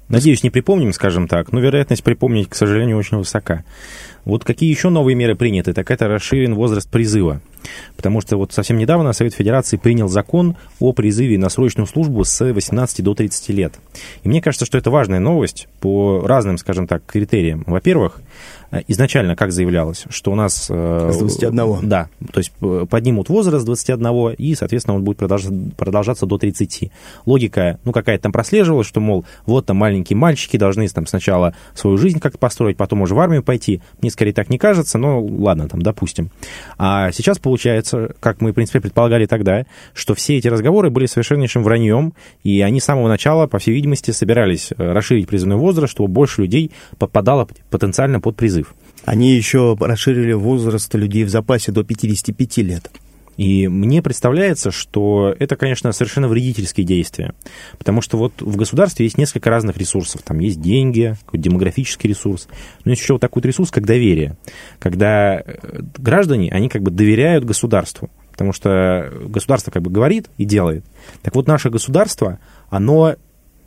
Надеюсь, 0.09 0.45
не 0.45 0.51
припомним, 0.51 0.93
скажем 0.93 1.27
так, 1.27 1.53
но 1.53 1.59
вероятность 1.59 2.05
припомнить, 2.05 2.49
к 2.49 2.55
сожалению, 2.55 2.97
очень 2.97 3.19
высока. 3.19 3.65
Вот 4.25 4.45
какие 4.45 4.71
еще 4.71 4.89
новые 4.89 5.17
меры 5.17 5.35
приняты? 5.35 5.73
Так 5.73 5.91
это 5.91 6.07
расширен 6.07 6.55
возраст 6.55 6.89
призыва. 6.89 7.41
Потому 7.97 8.21
что 8.21 8.37
вот 8.37 8.53
совсем 8.53 8.79
недавно 8.79 9.13
Совет 9.13 9.35
Федерации 9.35 9.77
принял 9.77 10.09
закон 10.09 10.57
о 10.81 10.93
призыве 10.93 11.39
на 11.39 11.49
срочную 11.49 11.87
службу 11.87 12.25
с 12.25 12.53
18 12.53 13.03
до 13.03 13.15
30 13.15 13.49
лет. 13.51 13.75
И 14.23 14.29
мне 14.29 14.41
кажется, 14.41 14.67
что 14.67 14.79
это 14.79 14.91
важная 14.91 15.21
новость 15.21 15.69
по 15.81 16.23
разным, 16.27 16.59
скажем 16.59 16.87
так, 16.87 17.03
критериям. 17.07 17.65
Во-первых, 17.67 18.21
Э, 18.71 18.83
изначально 18.89 19.37
как 19.37 19.53
заявлялось, 19.53 20.05
что 20.09 20.33
у 20.33 20.35
нас... 20.35 20.67
Э, 20.71 21.11
с 21.13 21.19
21. 21.19 21.89
Да, 21.89 22.09
то 22.33 22.39
есть 22.39 22.53
э, 22.61 22.87
поднимут 22.89 23.29
возраст 23.29 23.63
с 23.63 23.67
21, 23.67 24.35
и, 24.39 24.55
соответственно, 24.55 24.97
он 24.97 25.05
будет 25.05 25.19
продолжаться, 25.19 25.55
продолжаться 25.77 26.27
до 26.27 26.39
30. 26.39 26.91
Логика, 27.27 27.79
ну, 27.85 27.93
какая-то 27.93 28.25
там 28.25 28.33
прослеживалась, 28.33 28.87
что, 28.87 29.01
мол, 29.01 29.25
вот 29.47 29.67
там 29.67 29.77
маленькие 29.77 30.17
мальчики 30.17 30.57
должны 30.57 30.87
там 30.89 31.07
сначала 31.07 31.55
свою 31.75 31.97
жизнь 31.97 32.21
как-то 32.21 32.39
построить, 32.39 32.77
потом 32.77 33.03
уже 33.03 33.15
в 33.15 33.21
армию 33.21 33.43
пойти. 33.43 33.81
Мне 34.01 34.11
скорее 34.11 34.33
так 34.33 34.49
не 34.51 34.59
кажется, 34.59 34.99
но 34.99 35.23
ладно, 35.23 35.69
там, 35.69 35.83
допустим. 35.83 36.31
А 36.79 37.11
сейчас 37.13 37.39
получается, 37.39 37.56
как 38.21 38.41
мы, 38.41 38.53
в 38.53 38.55
принципе, 38.55 38.81
предполагали 38.81 39.27
тогда, 39.27 39.65
что 39.95 40.15
все 40.15 40.37
эти 40.37 40.49
разговоры 40.49 40.91
были 40.91 41.07
совершеннейшим 41.07 41.63
враньем, 41.63 42.15
и 42.43 42.61
они 42.61 42.81
с 42.81 42.85
самого 42.85 43.09
начала, 43.09 43.47
по 43.47 43.59
всей 43.59 43.75
видимости, 43.75 44.11
собирались 44.11 44.71
расширить 44.77 45.29
призывной 45.29 45.57
возраст, 45.57 45.93
чтобы 45.93 46.09
больше 46.09 46.43
людей 46.43 46.73
попадало 46.99 47.49
потенциально 47.71 48.21
под 48.21 48.37
призыв. 48.37 48.75
Они 49.05 49.35
еще 49.35 49.77
расширили 49.79 50.33
возраст 50.33 50.93
людей 50.95 51.25
в 51.25 51.29
запасе 51.29 51.73
до 51.73 51.85
55 51.85 52.57
лет. 52.59 52.91
И 53.37 53.69
мне 53.69 54.03
представляется, 54.03 54.71
что 54.71 55.35
это, 55.39 55.57
конечно, 55.57 55.93
совершенно 55.93 56.29
вредительские 56.29 56.87
действия. 56.87 57.35
Потому 57.79 58.01
что 58.01 58.17
вот 58.17 58.41
в 58.41 58.57
государстве 58.57 59.05
есть 59.05 59.19
несколько 59.19 59.51
разных 59.51 59.77
ресурсов. 59.77 60.23
Там 60.23 60.39
есть 60.39 60.61
деньги, 60.61 61.17
какой-то 61.25 61.45
демографический 61.45 62.09
ресурс. 62.09 62.49
Но 62.85 62.93
есть 62.93 63.03
еще 63.03 63.15
вот 63.15 63.21
такой 63.21 63.43
вот 63.43 63.47
ресурс, 63.47 63.71
как 63.71 63.85
доверие. 63.85 64.37
Когда 64.79 65.37
э, 65.37 65.59
граждане, 65.99 66.51
они 66.51 66.69
как 66.69 66.83
бы 66.83 66.91
доверяют 66.91 67.45
государству. 67.45 68.11
Потому 68.31 68.53
что 68.53 69.13
государство 69.27 69.71
как 69.71 69.83
бы 69.83 69.91
говорит 69.91 70.29
и 70.37 70.45
делает. 70.45 70.85
Так 71.23 71.35
вот, 71.35 71.47
наше 71.47 71.71
государство, 71.71 72.39
оно 72.69 73.17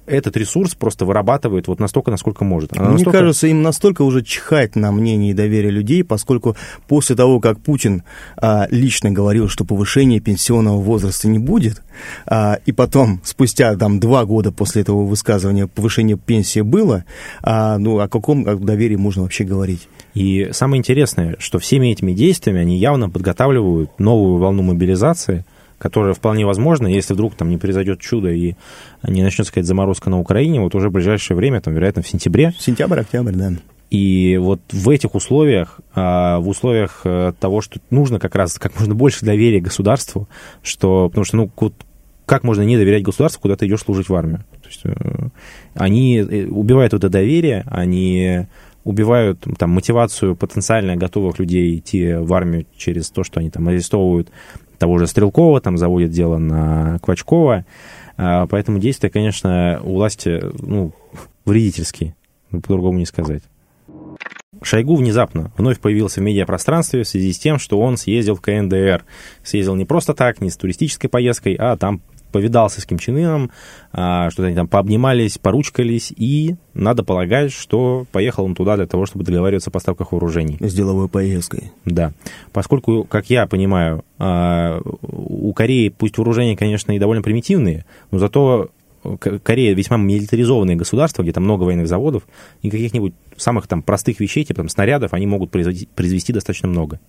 этот 0.10 0.36
ресурс 0.38 0.76
просто 0.76 1.06
вырабатывает 1.06 1.68
вот 1.68 1.80
настолько, 1.80 2.12
насколько 2.12 2.44
может. 2.44 2.74
Она 2.74 2.86
Мне 2.86 2.94
настолько... 2.94 3.20
кажется, 3.20 3.48
им 3.48 3.62
настолько 3.62 4.02
уже 4.02 4.24
чихать 4.24 4.76
на 4.76 4.92
мнение 4.92 5.32
и 5.32 5.34
доверие 5.34 5.72
людей, 5.72 6.04
поскольку 6.04 6.56
после 6.88 7.16
того, 7.16 7.40
как 7.40 7.60
Путин 7.60 8.04
а, 8.38 8.68
лично 8.72 9.12
говорил, 9.12 9.48
что 9.48 9.66
повышения 9.66 10.20
пенсионного 10.20 10.82
возраста 10.82 11.28
не 11.28 11.40
будет, 11.40 11.82
а, 12.26 12.60
и 12.66 12.72
потом, 12.72 13.22
спустя 13.24 13.76
там 13.76 14.00
два 14.00 14.26
года 14.26 14.52
после 14.52 14.82
этого 14.82 15.06
высказывания, 15.06 15.68
повышение 15.68 16.18
пенсии 16.18 16.62
было, 16.62 17.06
а, 17.42 17.78
ну, 17.78 18.00
о 18.00 18.08
каком 18.08 18.44
доверии 18.66 18.96
можно 18.96 19.24
вообще 19.24 19.44
говорить? 19.44 19.88
И 20.16 20.50
самое 20.52 20.80
интересное, 20.80 21.36
что 21.40 21.60
всеми 21.60 21.88
этими 21.92 22.14
действиями 22.14 22.62
они 22.62 22.78
явно 22.78 23.10
подготавливают 23.10 24.00
новую 24.00 24.38
волну 24.38 24.64
мобилизации– 24.64 25.46
которая 25.80 26.14
вполне 26.14 26.46
возможна, 26.46 26.88
если 26.88 27.14
вдруг 27.14 27.34
там 27.34 27.50
не 27.50 27.58
произойдет 27.58 28.00
чудо 28.00 28.30
и 28.30 28.54
не 29.02 29.24
начнется 29.24 29.50
сказать 29.50 29.66
заморозка 29.66 30.10
на 30.10 30.20
Украине, 30.20 30.62
вот 30.62 30.76
уже 30.76 30.90
в 30.90 30.92
ближайшее 30.92 31.36
время, 31.36 31.62
там, 31.62 31.74
вероятно, 31.74 32.04
в 32.04 32.08
сентябре. 32.08 32.54
Сентябрь, 32.60 33.00
октябрь, 33.00 33.34
да. 33.34 33.54
И 33.90 34.38
вот 34.38 34.62
в 34.72 34.88
этих 34.90 35.16
условиях, 35.16 35.80
а, 35.96 36.40
в 36.40 36.48
условиях 36.48 37.02
э, 37.06 37.34
того, 37.40 37.62
что 37.62 37.80
нужно 37.90 38.20
как 38.20 38.36
раз 38.36 38.60
как 38.60 38.80
можно 38.80 38.94
больше 38.94 39.26
доверия 39.26 39.62
государству, 39.62 40.30
что, 40.62 41.10
потому 41.10 41.26
что, 41.26 41.38
ну, 41.38 41.52
как 42.28 42.44
можно 42.44 42.62
не 42.62 42.78
доверять 42.78 43.02
государству, 43.02 43.42
куда 43.42 43.56
ты 43.56 43.66
идешь 43.66 43.82
служить 43.82 44.10
в 44.10 44.14
армию? 44.14 44.44
То 44.62 44.68
есть, 44.68 44.82
э, 44.84 45.30
они 45.74 46.20
э, 46.20 46.46
убивают 46.46 46.94
это 46.94 47.10
доверие, 47.10 47.66
они 47.68 48.46
убивают 48.84 49.46
там, 49.58 49.72
мотивацию 49.72 50.36
потенциально 50.36 50.96
готовых 50.96 51.40
людей 51.40 51.76
идти 51.78 52.14
в 52.14 52.32
армию 52.34 52.68
через 52.78 53.10
то, 53.10 53.24
что 53.24 53.40
они 53.40 53.50
там 53.50 53.68
арестовывают 53.68 54.30
того 54.80 54.98
же 54.98 55.08
Стрелкова, 55.08 55.62
там 55.62 55.78
заводит 55.78 56.12
дело 56.12 56.38
на 56.38 57.00
Квачкова. 57.04 57.66
А, 58.18 58.48
поэтому 58.48 58.80
действия, 58.80 59.10
конечно, 59.10 59.80
у 59.84 59.96
власти 59.96 60.42
ну, 60.60 60.94
вредительские, 61.46 62.16
по-другому 62.50 62.98
не 62.98 63.06
сказать. 63.06 63.44
Шойгу 64.62 64.96
внезапно 64.96 65.52
вновь 65.58 65.80
появился 65.80 66.20
в 66.20 66.24
медиапространстве 66.24 67.04
в 67.04 67.08
связи 67.08 67.32
с 67.32 67.40
тем, 67.40 67.60
что 67.60 67.80
он 67.80 67.98
съездил 67.98 68.36
в 68.36 68.42
КНДР. 68.42 69.06
Съездил 69.44 69.76
не 69.76 69.86
просто 69.86 70.14
так, 70.14 70.42
не 70.42 70.50
с 70.50 70.58
туристической 70.58 71.10
поездкой, 71.10 71.54
а 71.54 71.78
там 71.78 72.02
повидался 72.32 72.82
с 72.82 72.86
Ким 72.86 72.98
Чен 72.98 73.18
Ыном, 73.18 73.52
а, 73.92 74.30
что-то 74.30 74.48
они 74.48 74.56
там 74.56 74.68
пообнимались, 74.68 75.38
поручкались, 75.38 76.14
и 76.16 76.56
надо 76.74 77.04
полагать, 77.04 77.52
что 77.52 78.06
поехал 78.12 78.46
он 78.46 78.56
туда 78.56 78.76
для 78.76 78.88
того, 78.88 79.06
чтобы 79.06 79.26
договариваться 79.26 79.70
о 79.70 79.72
поставках 79.72 80.12
вооружений. 80.12 80.58
С 80.60 80.74
деловой 80.74 81.10
поездкой. 81.10 81.72
Да. 81.86 82.14
Поскольку, 82.54 83.04
как 83.04 83.30
я 83.30 83.48
понимаю, 83.48 84.04
а, 84.18 84.80
у 85.02 85.54
Кореи 85.54 85.90
пусть 85.90 86.18
вооружения, 86.18 86.56
конечно, 86.56 86.92
и 86.92 87.00
довольно 87.00 87.24
примитивные, 87.24 87.86
но 88.12 88.20
зато 88.20 88.70
Корея 89.44 89.74
весьма 89.74 89.98
милитаризованное 89.98 90.76
государство, 90.76 91.24
где 91.24 91.32
там 91.32 91.44
много 91.44 91.64
военных 91.64 91.88
заводов, 91.88 92.24
и 92.62 92.70
каких-нибудь 92.70 93.14
самых 93.38 93.68
там 93.68 93.82
простых 93.82 94.20
вещей, 94.20 94.44
типа 94.44 94.58
там 94.58 94.70
снарядов, 94.70 95.14
они 95.14 95.26
могут 95.26 95.52
произвести, 95.52 95.88
произвести 95.96 96.34
достаточно 96.34 96.68
много. 96.68 97.00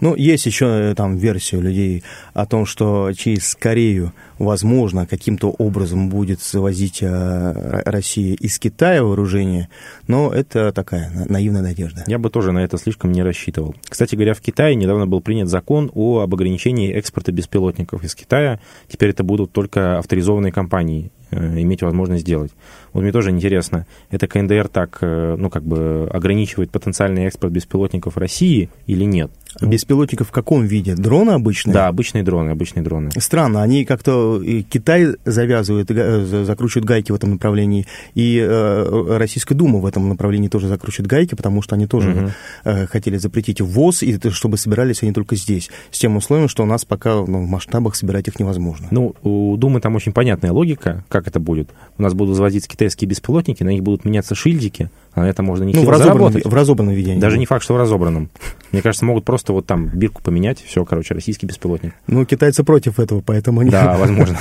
Ну, 0.00 0.14
есть 0.14 0.46
еще 0.46 0.66
э, 0.66 0.94
там 0.94 1.16
версия 1.16 1.60
людей 1.60 2.02
о 2.32 2.46
том, 2.46 2.66
что 2.66 3.12
через 3.16 3.54
Корею, 3.54 4.12
возможно, 4.38 5.06
каким-то 5.06 5.50
образом 5.50 6.08
будет 6.08 6.42
завозить 6.42 6.98
э, 7.02 7.82
Россия 7.84 8.34
из 8.34 8.58
Китая 8.58 9.02
вооружение, 9.02 9.68
но 10.06 10.32
это 10.32 10.72
такая 10.72 11.10
наивная 11.28 11.62
надежда. 11.62 12.04
Я 12.06 12.18
бы 12.18 12.30
тоже 12.30 12.52
на 12.52 12.58
это 12.64 12.76
слишком 12.78 13.12
не 13.12 13.22
рассчитывал. 13.22 13.74
Кстати 13.88 14.14
говоря, 14.14 14.34
в 14.34 14.40
Китае 14.40 14.74
недавно 14.74 15.06
был 15.06 15.20
принят 15.20 15.48
закон 15.48 15.90
о 15.94 16.20
об 16.20 16.34
ограничении 16.34 16.92
экспорта 16.92 17.32
беспилотников 17.32 18.04
из 18.04 18.14
Китая. 18.14 18.60
Теперь 18.88 19.10
это 19.10 19.22
будут 19.22 19.52
только 19.52 19.98
авторизованные 19.98 20.52
компании 20.52 21.10
иметь 21.34 21.82
возможность 21.82 22.22
сделать. 22.22 22.52
Вот 22.92 23.02
мне 23.02 23.12
тоже 23.12 23.30
интересно, 23.30 23.86
это 24.10 24.26
КНДР 24.26 24.68
так, 24.68 24.98
ну, 25.00 25.50
как 25.50 25.64
бы 25.64 26.08
ограничивает 26.12 26.70
потенциальный 26.70 27.24
экспорт 27.24 27.52
беспилотников 27.52 28.16
России 28.16 28.70
или 28.86 29.04
нет? 29.04 29.30
Беспилотников 29.60 30.28
в 30.28 30.32
каком 30.32 30.64
виде? 30.64 30.94
Дроны 30.94 31.30
обычные? 31.30 31.74
Да, 31.74 31.88
обычные 31.88 32.24
дроны, 32.24 32.50
обычные 32.50 32.82
дроны. 32.82 33.10
Странно, 33.18 33.62
они 33.62 33.84
как-то 33.84 34.42
Китай 34.68 35.14
завязывает, 35.24 35.90
э, 35.90 36.44
закручивает 36.44 36.84
гайки 36.84 37.12
в 37.12 37.14
этом 37.14 37.32
направлении, 37.32 37.86
и 38.14 38.38
э, 38.38 39.16
Российская 39.16 39.54
Дума 39.54 39.78
в 39.78 39.86
этом 39.86 40.08
направлении 40.08 40.48
тоже 40.48 40.68
закручивает 40.68 41.08
гайки, 41.08 41.34
потому 41.34 41.62
что 41.62 41.76
они 41.76 41.86
тоже 41.86 42.32
угу. 42.64 42.86
хотели 42.90 43.16
запретить 43.16 43.60
ввоз, 43.60 44.02
и 44.02 44.18
чтобы 44.30 44.56
собирались 44.56 45.02
они 45.02 45.12
только 45.12 45.36
здесь, 45.36 45.70
с 45.90 45.98
тем 45.98 46.16
условием, 46.16 46.48
что 46.48 46.62
у 46.62 46.66
нас 46.66 46.84
пока 46.84 47.14
ну, 47.14 47.44
в 47.44 47.48
масштабах 47.48 47.94
собирать 47.94 48.28
их 48.28 48.38
невозможно. 48.38 48.88
Ну, 48.90 49.14
у 49.22 49.56
Думы 49.56 49.80
там 49.80 49.94
очень 49.94 50.12
понятная 50.12 50.52
логика, 50.52 51.04
как 51.08 51.23
это 51.26 51.40
будет. 51.40 51.70
У 51.98 52.02
нас 52.02 52.14
будут 52.14 52.36
завозить 52.36 52.66
китайские 52.68 53.08
беспилотники, 53.08 53.62
на 53.62 53.70
них 53.70 53.82
будут 53.82 54.04
меняться 54.04 54.34
шильдики, 54.34 54.90
а 55.12 55.20
на 55.20 55.28
этом 55.28 55.46
можно 55.46 55.64
не 55.64 55.74
ну, 55.74 55.82
в 55.82 55.96
заработать. 55.96 56.44
В 56.44 56.54
разобранном 56.54 56.94
виде. 56.94 57.16
Даже 57.16 57.38
не 57.38 57.46
факт, 57.46 57.62
что 57.62 57.74
в 57.74 57.76
разобранном. 57.76 58.30
Мне 58.72 58.82
кажется, 58.82 59.04
могут 59.04 59.24
просто 59.24 59.52
вот 59.52 59.66
там 59.66 59.88
бирку 59.88 60.22
поменять, 60.22 60.62
все, 60.62 60.84
короче, 60.84 61.14
российский 61.14 61.46
беспилотник. 61.46 61.94
Ну, 62.06 62.24
китайцы 62.24 62.64
против 62.64 62.98
этого, 62.98 63.20
поэтому 63.20 63.60
они... 63.60 63.70
Да, 63.70 63.96
возможно. 63.98 64.38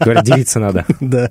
Говорят, 0.00 0.24
делиться 0.24 0.58
надо. 0.58 0.86
Да. 1.00 1.30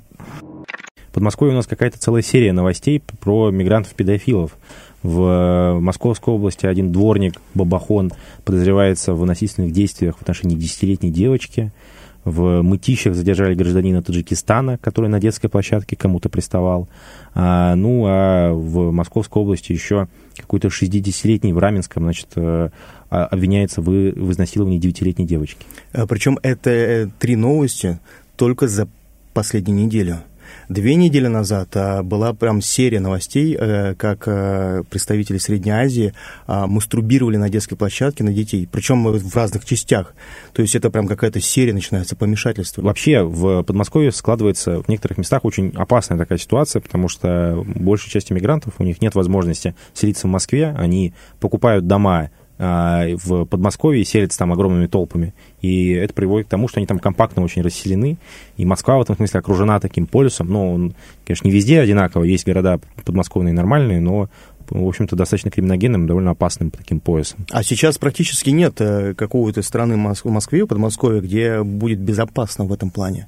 В 1.09 1.13
Подмосковье 1.13 1.53
у 1.53 1.57
нас 1.57 1.67
какая-то 1.67 1.99
целая 1.99 2.21
серия 2.21 2.53
новостей 2.53 3.01
про 3.19 3.51
мигрантов-педофилов. 3.51 4.57
В 5.03 5.77
Московской 5.79 6.33
области 6.33 6.65
один 6.65 6.91
дворник, 6.91 7.35
Бабахон, 7.53 8.11
подозревается 8.45 9.13
в 9.13 9.25
насильственных 9.25 9.73
действиях 9.73 10.17
в 10.17 10.21
отношении 10.21 10.55
десятилетней 10.55 11.11
девочки. 11.11 11.71
В 12.25 12.61
Мытищах 12.61 13.15
задержали 13.15 13.53
гражданина 13.53 14.01
Таджикистана, 14.01 14.77
который 14.77 15.09
на 15.09 15.19
детской 15.19 15.49
площадке 15.49 15.95
кому-то 15.95 16.29
приставал. 16.29 16.87
А, 17.33 17.75
ну, 17.75 18.05
а 18.07 18.53
в 18.53 18.91
Московской 18.91 19.41
области 19.41 19.73
еще 19.73 20.07
какой-то 20.37 20.69
60-летний 20.69 21.53
в 21.53 21.59
Раменском, 21.59 22.03
значит, 22.03 22.29
э, 22.35 22.69
а, 23.09 23.25
обвиняется 23.25 23.81
в, 23.81 23.85
в 23.85 24.31
изнасиловании 24.31 24.79
9-летней 24.79 25.25
девочки. 25.25 25.65
А, 25.91 26.07
Причем 26.07 26.39
это 26.43 26.69
э, 26.69 27.07
три 27.19 27.35
новости 27.35 27.99
только 28.35 28.67
за 28.67 28.87
последнюю 29.33 29.85
неделю. 29.85 30.17
Две 30.69 30.95
недели 30.95 31.27
назад 31.27 31.69
а, 31.75 32.03
была 32.03 32.33
прям 32.33 32.61
серия 32.61 32.99
новостей, 32.99 33.55
а, 33.59 33.95
как 33.95 34.23
а, 34.27 34.83
представители 34.89 35.37
Средней 35.37 35.71
Азии 35.71 36.13
а, 36.47 36.67
мастурбировали 36.67 37.37
на 37.37 37.49
детской 37.49 37.75
площадке 37.75 38.23
на 38.23 38.33
детей, 38.33 38.67
причем 38.71 39.03
в 39.05 39.35
разных 39.35 39.65
частях. 39.65 40.13
То 40.53 40.61
есть 40.61 40.75
это 40.75 40.89
прям 40.89 41.07
какая-то 41.07 41.39
серия 41.41 41.73
начинается, 41.73 42.15
помешательство. 42.15 42.81
Вообще 42.81 43.23
в 43.23 43.63
Подмосковье 43.63 44.11
складывается 44.11 44.81
в 44.81 44.87
некоторых 44.87 45.17
местах 45.17 45.45
очень 45.45 45.71
опасная 45.75 46.17
такая 46.17 46.37
ситуация, 46.37 46.81
потому 46.81 47.09
что 47.09 47.63
большая 47.65 48.11
часть 48.11 48.31
иммигрантов, 48.31 48.73
у 48.79 48.83
них 48.83 49.01
нет 49.01 49.15
возможности 49.15 49.75
селиться 49.93 50.27
в 50.27 50.31
Москве, 50.31 50.75
они 50.77 51.13
покупают 51.39 51.87
дома 51.87 52.29
в 53.23 53.45
Подмосковье 53.45 54.03
селятся 54.05 54.39
там 54.39 54.53
огромными 54.53 54.87
толпами. 54.87 55.33
И 55.61 55.91
это 55.91 56.13
приводит 56.13 56.47
к 56.47 56.49
тому, 56.49 56.67
что 56.67 56.79
они 56.79 56.87
там 56.87 56.99
компактно 56.99 57.43
очень 57.43 57.61
расселены. 57.61 58.17
И 58.57 58.65
Москва 58.65 58.97
в 58.97 59.01
этом 59.01 59.15
смысле 59.15 59.39
окружена 59.39 59.79
таким 59.79 60.07
полюсом. 60.07 60.47
Ну, 60.49 60.73
он, 60.73 60.95
конечно, 61.25 61.47
не 61.47 61.53
везде 61.53 61.79
одинаково. 61.79 62.23
Есть 62.23 62.45
города 62.45 62.79
подмосковные 63.03 63.53
нормальные, 63.53 63.99
но 63.99 64.29
в 64.69 64.87
общем-то, 64.87 65.15
достаточно 65.15 65.51
криминогенным, 65.51 66.07
довольно 66.07 66.31
опасным 66.31 66.71
таким 66.71 66.99
поясом. 66.99 67.45
А 67.51 67.63
сейчас 67.63 67.97
практически 67.97 68.49
нет 68.49 68.79
э, 68.79 69.13
какого-то 69.13 69.61
страны 69.61 69.95
в 69.95 70.25
Москве, 70.25 70.65
Подмосковье, 70.65 71.21
где 71.21 71.63
будет 71.63 71.99
безопасно 71.99 72.65
в 72.65 72.73
этом 72.73 72.89
плане. 72.89 73.27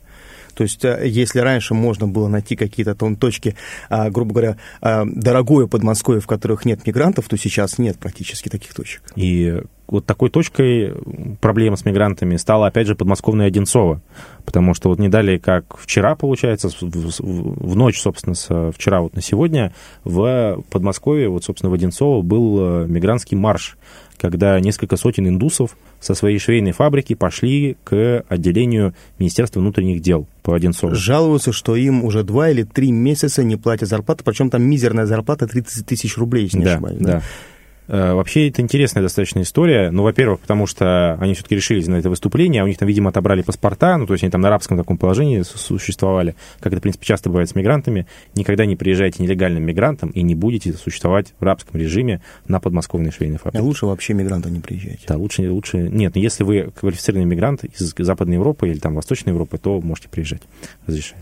То 0.56 0.64
есть, 0.64 0.84
э, 0.84 1.04
если 1.06 1.40
раньше 1.40 1.74
можно 1.74 2.08
было 2.08 2.28
найти 2.28 2.56
какие-то 2.56 2.96
там 2.96 3.16
точки, 3.16 3.56
а, 3.90 4.10
грубо 4.10 4.34
говоря, 4.34 4.58
а, 4.82 5.04
дорогое 5.06 5.68
Подмосковье, 5.68 6.22
в 6.22 6.28
которых 6.28 6.66
нет 6.66 6.88
мигрантов, 6.88 7.28
то 7.28 7.38
сейчас 7.38 7.78
нет 7.78 8.00
практически 8.00 8.50
таких 8.50 8.74
точек. 8.74 9.04
И 9.16 9.62
вот 9.88 10.06
такой 10.06 10.30
точкой 10.30 10.94
проблемы 11.42 11.78
с 11.78 11.86
мигрантами 11.86 12.38
стала, 12.38 12.68
опять 12.68 12.88
же, 12.88 12.96
подмосковная 12.96 13.48
Одинцова. 13.48 14.02
Потому 14.46 14.74
что 14.74 14.90
вот 14.90 15.00
не 15.00 15.10
далее, 15.10 15.40
как 15.40 15.78
вчера, 15.78 16.16
получается, 16.16 16.70
в 16.80 17.76
ночь, 17.76 18.00
собственно, 18.00 18.36
с 18.36 18.72
вчера 18.72 19.02
вот 19.02 19.16
на 19.16 19.22
сегодня, 19.22 19.74
в 20.04 20.64
Подмосковье, 20.70 21.30
вот, 21.30 21.44
собственно, 21.44 21.70
в 21.70 21.74
Одинцово 21.74 22.22
был 22.22 22.58
э, 22.60 22.88
мигрантский 22.88 23.38
марш, 23.38 23.78
когда 24.18 24.60
несколько 24.60 24.98
сотен 24.98 25.28
индусов 25.28 25.76
со 26.00 26.14
своей 26.14 26.40
швейной 26.40 26.72
фабрики 26.72 27.16
пошли 27.16 27.78
к 27.84 28.24
отделению 28.28 28.94
Министерства 29.20 29.60
внутренних 29.60 30.02
дел 30.02 30.28
по 30.44 30.56
Одинцову. 30.56 30.96
Жалуются, 30.96 31.52
что 31.52 31.76
им 31.76 32.04
уже 32.04 32.24
два 32.24 32.50
или 32.50 32.64
три 32.64 32.92
месяца 32.92 33.44
не 33.44 33.56
платят 33.56 33.90
зарплату, 33.90 34.24
причем 34.24 34.50
там 34.50 34.64
мизерная 34.64 35.06
зарплата 35.06 35.48
30 35.48 35.86
тысяч 35.86 36.18
рублей, 36.18 36.44
если 36.44 36.60
не 36.60 36.66
да, 36.66 36.74
ошибаюсь. 36.74 37.00
Да. 37.00 37.18
Э, 37.18 37.22
вообще, 37.88 38.50
это 38.50 38.62
интересная 38.62 39.04
достаточно 39.04 39.42
история. 39.42 39.92
Ну, 39.92 40.04
во-первых, 40.04 40.40
потому 40.40 40.68
что 40.68 41.16
они 41.16 41.34
все-таки 41.34 41.56
решились 41.56 41.88
на 41.88 41.96
это 41.96 42.10
выступление, 42.10 42.62
а 42.62 42.66
у 42.66 42.68
них 42.68 42.78
там, 42.78 42.88
видимо, 42.88 43.10
отобрали 43.10 43.42
паспорта, 43.42 43.98
ну, 43.98 44.06
то 44.08 44.14
есть 44.14 44.24
они 44.24 44.32
там 44.32 44.42
на 44.42 44.48
арабском 44.48 44.78
таком 44.78 44.98
положении 44.98 45.42
существовали, 45.42 46.36
как 46.60 46.74
это, 46.74 46.80
в 46.80 46.82
принципе, 46.82 47.06
часто 47.06 47.30
бывает 47.30 47.50
с 47.50 47.56
мигрантами. 47.56 48.08
Никогда 48.36 48.66
не 48.66 48.76
приезжайте 48.76 49.24
нелегальным 49.24 49.64
мигрантом 49.64 50.10
и 50.10 50.22
не 50.22 50.36
будете 50.36 50.74
существовать 50.74 51.34
в 51.40 51.44
арабском 51.44 51.80
режиме 51.80 52.22
на 52.48 52.60
подмосковной 52.60 53.12
швейной 53.12 53.38
фабрике. 53.38 53.60
А 53.60 53.64
лучше 53.64 53.86
вообще 53.86 54.14
мигранта 54.14 54.50
не 54.50 54.60
приезжать. 54.60 55.06
Да, 55.08 55.18
лучше, 55.18 55.50
лучше... 55.50 55.78
Нет, 55.78 56.16
но 56.16 56.22
если 56.22 56.44
вы 56.44 56.72
квалифицированный 56.80 57.26
мигрант 57.26 57.64
из 57.64 57.94
Западной 57.98 58.36
Европы 58.36 58.70
или 58.70 58.80
там 58.80 58.96
Восточной 58.96 59.30
Европы, 59.30 59.58
то 59.58 59.80
можете 59.82 60.10
приезжать. 60.10 60.42
Разрешаю. 60.88 61.22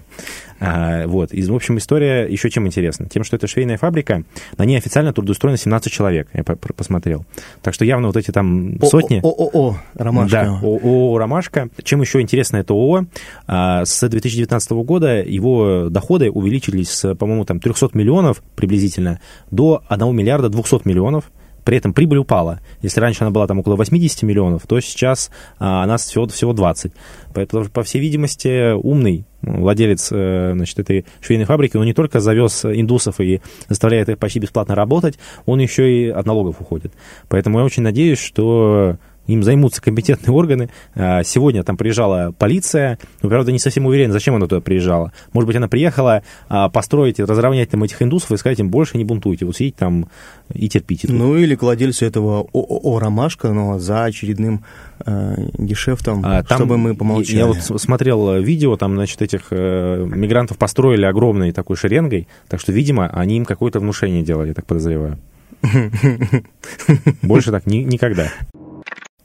А, 0.60 1.08
вот. 1.08 1.34
И, 1.34 1.44
в 1.44 1.56
общем, 1.56 1.78
история 1.78 2.26
еще 2.26 2.50
чем 2.50 2.66
интересна? 2.68 3.08
Тем, 3.10 3.24
что 3.24 3.36
это 3.36 3.48
швейная 3.48 3.78
фабрика, 3.78 4.24
на 4.58 4.64
ней 4.64 4.78
официально 4.78 5.12
трудоустроено 5.12 5.58
17 5.58 5.92
человек, 5.92 6.30
я 6.34 6.44
посмотрел. 6.44 7.26
Так 7.62 7.74
что 7.74 7.84
явно 7.84 8.08
вот 8.08 8.18
эти 8.18 8.32
там 8.32 8.80
сотни... 8.82 9.20
ООО 9.22 9.78
«Ромашка». 9.96 10.32
Да, 10.32 10.60
ООО 10.62 11.18
«Ромашка». 11.18 11.70
Чем 11.84 12.02
еще 12.02 12.22
интересно 12.22 12.58
это 12.58 12.74
ООО? 12.74 13.06
А, 13.46 13.84
с 13.86 14.08
2019 14.08 14.72
года 14.72 15.22
его 15.22 15.90
доходы 15.90 16.32
увеличились 16.32 16.92
с, 16.92 17.16
по-моему, 17.16 17.46
там 17.46 17.60
300 17.60 17.90
миллионов 17.94 18.42
приблизительно 18.56 19.20
до 19.52 19.84
1 19.90 20.16
миллиарда 20.16 20.50
200 20.50 20.88
миллионов. 20.88 21.26
При 21.64 21.78
этом 21.78 21.94
прибыль 21.94 22.18
упала. 22.18 22.60
Если 22.82 23.00
раньше 23.00 23.24
она 23.24 23.32
была 23.32 23.48
там 23.48 23.60
около 23.60 23.76
80 23.76 24.24
миллионов, 24.24 24.64
то 24.68 24.80
сейчас 24.80 25.32
а, 25.60 25.84
она 25.84 25.98
всего, 25.98 26.28
всего 26.28 26.54
20. 26.54 26.92
Поэтому, 27.34 27.66
по 27.66 27.84
всей 27.84 28.00
видимости, 28.00 28.74
умный 28.74 29.26
владелец 29.42 30.10
э, 30.12 30.54
значит, 30.54 30.80
этой 30.80 31.06
швейной 31.22 31.46
фабрики, 31.46 31.76
он 31.76 31.86
не 31.86 31.94
только 31.94 32.20
завез 32.20 32.64
индусов 32.64 33.20
и 33.20 33.42
заставляет 33.68 34.10
их 34.10 34.18
почти 34.18 34.40
бесплатно 34.40 34.74
работать, 34.76 35.20
он 35.46 35.60
еще 35.60 35.92
и 35.92 36.10
от 36.10 36.26
налогов 36.26 36.62
уходит. 36.62 36.94
Поэтому 37.28 37.60
я 37.60 37.66
очень 37.66 37.84
надеюсь, 37.84 38.20
что 38.20 38.98
им 39.28 39.44
займутся 39.44 39.82
компетентные 39.82 40.34
органы. 40.34 40.70
А, 40.96 41.24
сегодня 41.24 41.64
там 41.64 41.78
приезжала 41.78 42.34
полиция, 42.38 43.00
но, 43.22 43.30
правда, 43.30 43.52
не 43.52 43.60
совсем 43.60 43.86
уверен, 43.86 44.12
зачем 44.12 44.36
она 44.36 44.48
туда 44.48 44.62
приезжала. 44.62 45.14
Может 45.32 45.48
быть, 45.48 45.56
она 45.56 45.68
приехала 45.68 46.24
а, 46.50 46.70
построить, 46.70 47.20
разровнять 47.20 47.70
там 47.70 47.84
этих 47.84 48.02
индусов 48.02 48.32
и 48.32 48.38
сказать 48.38 48.60
им, 48.60 48.70
больше 48.70 48.98
не 48.98 49.06
бунтуйте, 49.06 49.46
вот 49.46 49.56
сидите 49.56 49.78
там 49.78 50.08
и 50.54 50.68
терпите. 50.68 51.08
Тут. 51.08 51.18
Ну, 51.18 51.38
или 51.38 51.56
к 51.56 51.62
владельцу 51.62 52.06
этого 52.06 52.48
ООО 52.54 53.00
«Ромашка», 53.00 53.54
но 53.54 53.80
за 53.80 54.06
очередным 54.06 54.64
э, 55.06 55.36
гешефтом, 55.58 56.22
а, 56.26 56.44
там, 56.44 56.58
чтобы 56.58 56.78
мы 56.78 56.96
помолчали. 56.96 57.38
Я 57.38 57.48
вот 57.48 57.58
смотрел 57.58 58.42
видео, 58.42 58.76
там, 58.76 58.96
значит, 58.96 59.22
этих 59.22 59.48
э, 59.52 60.06
мигрантов 60.06 60.58
построили 60.58 61.06
огромной 61.06 61.52
такой 61.52 61.78
шеренгой, 61.78 62.28
так 62.50 62.60
что, 62.60 62.72
видимо, 62.72 63.08
они 63.08 63.38
им 63.38 63.46
какое-то 63.46 63.80
внушение 63.80 64.24
делали, 64.24 64.50
я 64.50 64.54
так 64.54 64.66
подозреваю. 64.66 65.18
Больше 67.22 67.52
так 67.52 67.66
ни, 67.66 67.78
никогда. 67.78 68.28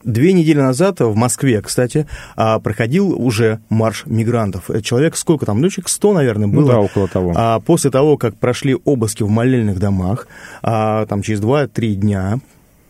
Две 0.08 0.32
недели 0.32 0.58
назад 0.58 1.00
в 1.00 1.14
Москве, 1.14 1.60
кстати, 1.60 2.06
а, 2.34 2.58
проходил 2.60 3.12
уже 3.12 3.60
марш 3.68 4.04
мигрантов. 4.06 4.70
Человек 4.82 5.16
сколько 5.16 5.44
там, 5.44 5.60
ну, 5.60 5.68
человек 5.68 5.90
100, 5.90 6.14
наверное, 6.14 6.48
было. 6.48 6.60
Ну 6.62 6.66
да, 6.66 6.80
около 6.80 7.08
того. 7.08 7.34
А 7.36 7.60
после 7.60 7.90
того, 7.90 8.16
как 8.16 8.34
прошли 8.34 8.74
обыски 8.86 9.22
в 9.22 9.28
молельных 9.28 9.78
домах, 9.78 10.26
а, 10.62 11.04
там 11.04 11.20
через 11.20 11.40
2-3 11.40 11.94
дня 11.94 12.40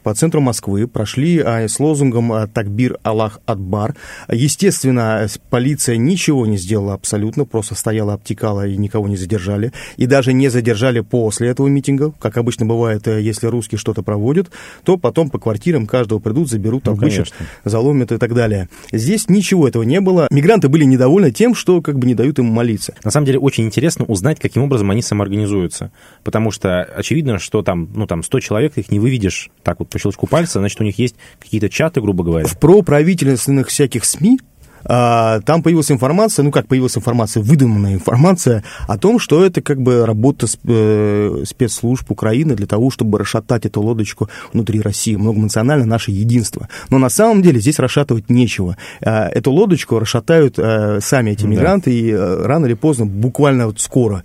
по 0.03 0.15
центру 0.15 0.41
Москвы, 0.41 0.87
прошли 0.87 1.39
а, 1.39 1.67
с 1.69 1.79
лозунгом 1.81 2.33
а, 2.33 2.47
«Такбир 2.47 2.99
Аллах 3.03 3.41
Адбар». 3.47 3.95
Естественно, 4.29 5.27
полиция 5.51 5.97
ничего 5.97 6.47
не 6.47 6.57
сделала 6.57 6.95
абсолютно, 6.95 7.45
просто 7.45 7.75
стояла, 7.75 8.15
обтекала 8.15 8.67
и 8.67 8.77
никого 8.77 9.09
не 9.09 9.17
задержали. 9.17 9.73
И 9.97 10.07
даже 10.07 10.33
не 10.33 10.49
задержали 10.49 11.01
после 11.01 11.49
этого 11.49 11.69
митинга, 11.69 12.13
как 12.19 12.37
обычно 12.37 12.67
бывает, 12.67 13.07
э, 13.09 13.21
если 13.21 13.47
русские 13.47 13.79
что-то 13.79 14.03
проводят, 14.03 14.51
то 14.85 14.97
потом 14.97 15.31
по 15.31 15.39
квартирам 15.39 15.87
каждого 15.87 16.19
придут, 16.19 16.49
заберут, 16.49 16.85
там, 16.85 16.95
ну, 16.95 17.03
вычат, 17.03 17.33
заломят 17.65 18.13
и 18.13 18.19
так 18.19 18.35
далее. 18.35 18.69
Здесь 18.93 19.29
ничего 19.29 19.69
этого 19.69 19.83
не 19.83 20.01
было. 20.01 20.27
Мигранты 20.31 20.69
были 20.69 20.85
недовольны 20.85 21.31
тем, 21.31 21.55
что 21.55 21.83
как 21.83 21.99
бы 21.99 22.07
не 22.07 22.15
дают 22.15 22.39
им 22.39 22.47
молиться. 22.47 22.95
На 23.05 23.11
самом 23.11 23.27
деле 23.27 23.39
очень 23.39 23.65
интересно 23.65 24.05
узнать, 24.05 24.41
каким 24.41 24.63
образом 24.63 24.91
они 24.91 25.03
самоорганизуются. 25.03 25.91
Потому 26.25 26.51
что 26.51 26.83
очевидно, 26.83 27.39
что 27.39 27.63
там, 27.63 27.89
ну, 27.95 28.07
там 28.07 28.23
100 28.23 28.41
человек, 28.41 28.79
их 28.79 28.91
не 28.91 28.99
выведешь 28.99 29.51
так 29.63 29.79
вот 29.81 29.89
по 29.99 30.03
щелчку 30.03 30.27
пальца, 30.27 30.61
значит, 30.61 30.81
у 30.81 30.85
них 30.85 30.99
есть 30.99 31.17
какие-то 31.41 31.69
чаты, 31.69 32.01
грубо 32.01 32.25
говоря. 32.25 32.47
В 32.47 32.59
проправительственных 32.59 33.69
всяких 33.69 34.05
СМИ 34.05 34.39
а, 34.85 35.41
там 35.41 35.63
появилась 35.63 35.91
информация, 35.91 36.45
ну 36.45 36.53
как 36.53 36.69
появилась 36.69 36.97
информация, 36.97 37.43
выдуманная 37.43 37.95
информация 37.95 38.63
о 38.87 38.97
том, 38.97 39.19
что 39.19 39.45
это 39.45 39.61
как 39.61 39.83
бы 39.83 40.07
работа 40.07 40.47
э, 40.65 41.43
спецслужб 41.45 42.11
Украины 42.11 42.55
для 42.55 42.67
того, 42.67 42.91
чтобы 42.91 43.19
расшатать 43.19 43.67
эту 43.67 43.83
лодочку 43.83 44.29
внутри 44.53 44.81
России, 44.81 45.17
многонационально 45.17 45.85
наше 45.85 46.13
единство. 46.13 46.69
Но 46.91 46.99
на 46.99 47.09
самом 47.09 47.43
деле 47.43 47.61
здесь 47.61 47.81
расшатывать 47.81 48.31
нечего. 48.31 48.77
А, 49.03 49.29
эту 49.29 49.51
лодочку 49.51 49.99
расшатают 49.99 50.59
э, 50.59 51.01
сами 51.03 51.33
эти 51.33 51.45
мигранты, 51.45 51.91
да. 51.91 51.97
и 51.97 52.11
э, 52.11 52.47
рано 52.47 52.67
или 52.67 52.75
поздно, 52.75 53.05
буквально 53.05 53.67
вот 53.67 53.81
скоро, 53.81 54.23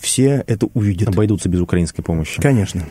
все 0.00 0.42
это 0.46 0.66
увидят. 0.74 1.08
Обойдутся 1.08 1.48
без 1.48 1.60
украинской 1.60 2.02
помощи. 2.02 2.42
Конечно. 2.42 2.82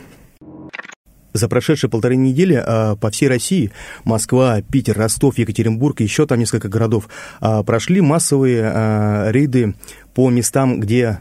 За 1.36 1.48
прошедшие 1.48 1.90
полторы 1.90 2.16
недели 2.16 2.54
а, 2.54 2.96
по 2.96 3.10
всей 3.10 3.28
России, 3.28 3.70
Москва, 4.04 4.60
Питер, 4.62 4.96
Ростов, 4.96 5.38
Екатеринбург 5.38 6.00
еще 6.00 6.26
там 6.26 6.38
несколько 6.38 6.68
городов, 6.68 7.08
а, 7.40 7.62
прошли 7.62 8.00
массовые 8.00 8.62
а, 8.64 9.30
рейды 9.30 9.74
по 10.14 10.30
местам, 10.30 10.80
где 10.80 11.20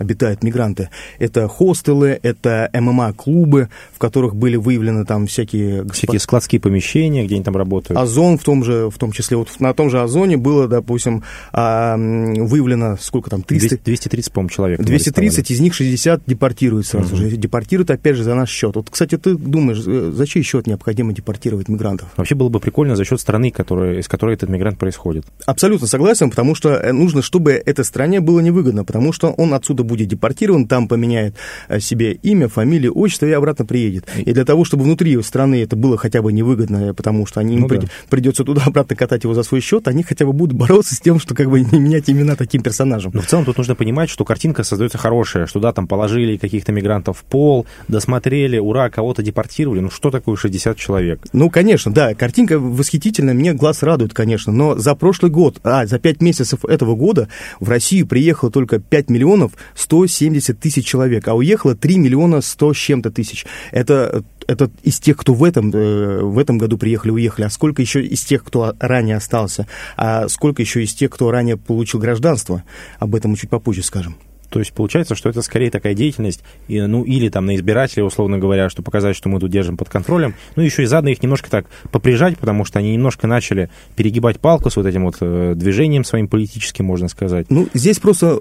обитают 0.00 0.42
мигранты. 0.42 0.88
Это 1.18 1.46
хостелы, 1.46 2.18
это 2.22 2.70
ММА-клубы, 2.72 3.68
в 3.92 3.98
которых 3.98 4.34
были 4.34 4.56
выявлены 4.56 5.04
там 5.04 5.26
всякие... 5.26 5.84
Всякие 5.92 6.18
складские 6.18 6.60
помещения, 6.60 7.24
где 7.26 7.34
они 7.34 7.44
там 7.44 7.56
работают. 7.56 8.00
Озон 8.00 8.38
в 8.38 8.42
том 8.42 8.64
же, 8.64 8.88
в 8.88 8.96
том 8.98 9.12
числе, 9.12 9.36
вот 9.36 9.48
на 9.60 9.74
том 9.74 9.90
же 9.90 10.00
Озоне 10.00 10.38
было, 10.38 10.66
допустим, 10.66 11.22
а, 11.52 11.96
выявлено 11.96 12.96
сколько 12.98 13.28
там, 13.30 13.42
300... 13.42 13.78
230, 13.84 14.32
по-моему, 14.32 14.50
человек. 14.50 14.80
230, 14.80 15.50
из 15.50 15.60
них 15.60 15.74
60 15.74 16.22
депортируют 16.26 16.86
сразу 16.86 17.14
угу. 17.14 17.16
же. 17.16 17.36
Депортируют, 17.36 17.90
опять 17.90 18.16
же, 18.16 18.24
за 18.24 18.34
наш 18.34 18.50
счет. 18.50 18.74
Вот, 18.74 18.88
кстати, 18.88 19.18
ты 19.18 19.34
думаешь, 19.34 19.82
э, 19.86 20.12
за 20.14 20.26
чей 20.26 20.42
счет 20.42 20.66
необходимо 20.66 21.12
депортировать 21.12 21.68
мигрантов? 21.68 22.08
Вообще 22.16 22.34
было 22.34 22.48
бы 22.48 22.58
прикольно 22.58 22.96
за 22.96 23.04
счет 23.04 23.20
страны, 23.20 23.50
которая, 23.50 23.98
из 23.98 24.08
которой 24.08 24.34
этот 24.34 24.48
мигрант 24.48 24.78
происходит. 24.78 25.26
Абсолютно 25.44 25.86
согласен, 25.86 26.30
потому 26.30 26.54
что 26.54 26.70
э, 26.70 26.92
нужно, 26.92 27.20
чтобы 27.20 27.52
этой 27.52 27.84
стране 27.84 28.20
было 28.20 28.40
невыгодно, 28.40 28.84
потому 28.84 29.12
что 29.12 29.30
он 29.30 29.52
отсюда 29.52 29.84
будет 29.90 30.08
депортирован, 30.08 30.66
там 30.66 30.88
поменяет 30.88 31.34
э, 31.68 31.80
себе 31.80 32.12
имя, 32.12 32.48
фамилию, 32.48 32.96
отчество 32.96 33.26
и 33.26 33.32
обратно 33.32 33.66
приедет. 33.66 34.06
И 34.16 34.32
для 34.32 34.44
того, 34.44 34.64
чтобы 34.64 34.84
внутри 34.84 35.20
страны 35.22 35.62
это 35.62 35.76
было 35.76 35.98
хотя 35.98 36.22
бы 36.22 36.32
невыгодно, 36.32 36.94
потому 36.94 37.26
что 37.26 37.40
они, 37.40 37.56
ну, 37.56 37.66
им 37.66 37.80
да. 37.80 37.86
придется 38.08 38.44
туда-обратно 38.44 38.96
катать 38.96 39.24
его 39.24 39.34
за 39.34 39.42
свой 39.42 39.60
счет, 39.60 39.88
они 39.88 40.02
хотя 40.02 40.24
бы 40.24 40.32
будут 40.32 40.56
бороться 40.56 40.94
с 40.94 41.00
тем, 41.00 41.18
что 41.18 41.34
как 41.34 41.50
бы 41.50 41.60
не 41.60 41.78
менять 41.78 42.08
имена 42.08 42.36
таким 42.36 42.62
персонажам. 42.62 43.10
Но 43.14 43.22
в 43.22 43.26
целом 43.26 43.44
тут 43.44 43.58
нужно 43.58 43.74
понимать, 43.74 44.10
что 44.10 44.24
картинка 44.24 44.62
создается 44.62 44.98
хорошая, 44.98 45.46
что 45.46 45.60
да, 45.60 45.72
там 45.72 45.86
положили 45.86 46.36
каких-то 46.36 46.72
мигрантов 46.72 47.18
в 47.18 47.24
пол, 47.24 47.66
досмотрели, 47.88 48.58
ура, 48.58 48.90
кого-то 48.90 49.22
депортировали. 49.22 49.80
Ну 49.80 49.90
что 49.90 50.10
такое 50.10 50.36
60 50.36 50.76
человек? 50.76 51.26
Ну, 51.32 51.50
конечно, 51.50 51.92
да, 51.92 52.14
картинка 52.14 52.58
восхитительная, 52.58 53.34
мне 53.34 53.52
глаз 53.52 53.82
радует, 53.82 54.14
конечно, 54.14 54.52
но 54.52 54.76
за 54.76 54.94
прошлый 54.94 55.30
год, 55.30 55.58
а, 55.64 55.86
за 55.86 55.98
5 55.98 56.22
месяцев 56.22 56.64
этого 56.64 56.94
года 56.94 57.28
в 57.58 57.68
Россию 57.68 58.06
приехало 58.06 58.50
только 58.50 58.78
5 58.78 59.10
миллионов 59.10 59.52
170 59.80 60.40
70 60.40 60.60
тысяч 60.60 60.86
человек, 60.86 61.28
а 61.28 61.34
уехало 61.34 61.74
3 61.74 61.98
миллиона 61.98 62.40
100 62.40 62.74
с 62.74 62.76
чем-то 62.76 63.10
тысяч. 63.10 63.46
Это, 63.70 64.22
это 64.46 64.70
из 64.82 64.98
тех, 64.98 65.16
кто 65.16 65.34
в 65.34 65.44
этом, 65.44 65.70
э, 65.70 66.20
в 66.22 66.38
этом 66.38 66.58
году 66.58 66.78
приехали, 66.78 67.10
уехали. 67.10 67.46
А 67.46 67.50
сколько 67.50 67.82
еще 67.82 68.04
из 68.04 68.22
тех, 68.22 68.44
кто 68.44 68.74
ранее 68.78 69.16
остался? 69.16 69.66
А 69.96 70.28
сколько 70.28 70.62
еще 70.62 70.82
из 70.82 70.94
тех, 70.94 71.10
кто 71.10 71.30
ранее 71.30 71.56
получил 71.56 72.00
гражданство? 72.00 72.62
Об 72.98 73.14
этом 73.14 73.32
мы 73.32 73.36
чуть 73.36 73.50
попозже 73.50 73.82
скажем. 73.82 74.16
То 74.50 74.58
есть 74.58 74.72
получается, 74.72 75.14
что 75.14 75.28
это 75.28 75.42
скорее 75.42 75.70
такая 75.70 75.94
деятельность, 75.94 76.42
ну 76.66 77.04
или 77.04 77.28
там 77.28 77.46
на 77.46 77.54
избирателей, 77.54 78.02
условно 78.02 78.36
говоря, 78.36 78.68
что 78.68 78.82
показать, 78.82 79.14
что 79.14 79.28
мы 79.28 79.38
тут 79.38 79.48
держим 79.48 79.76
под 79.76 79.88
контролем. 79.88 80.34
Ну 80.56 80.62
еще 80.64 80.82
и 80.82 80.86
заодно 80.86 81.10
их 81.10 81.22
немножко 81.22 81.48
так 81.48 81.66
поприжать, 81.92 82.36
потому 82.36 82.64
что 82.64 82.80
они 82.80 82.92
немножко 82.92 83.28
начали 83.28 83.70
перегибать 83.94 84.40
палку 84.40 84.68
с 84.68 84.76
вот 84.76 84.86
этим 84.86 85.04
вот 85.04 85.18
э, 85.20 85.54
движением 85.54 86.02
своим 86.02 86.26
политическим, 86.26 86.84
можно 86.84 87.06
сказать. 87.06 87.46
Ну 87.48 87.68
здесь 87.74 88.00
просто 88.00 88.40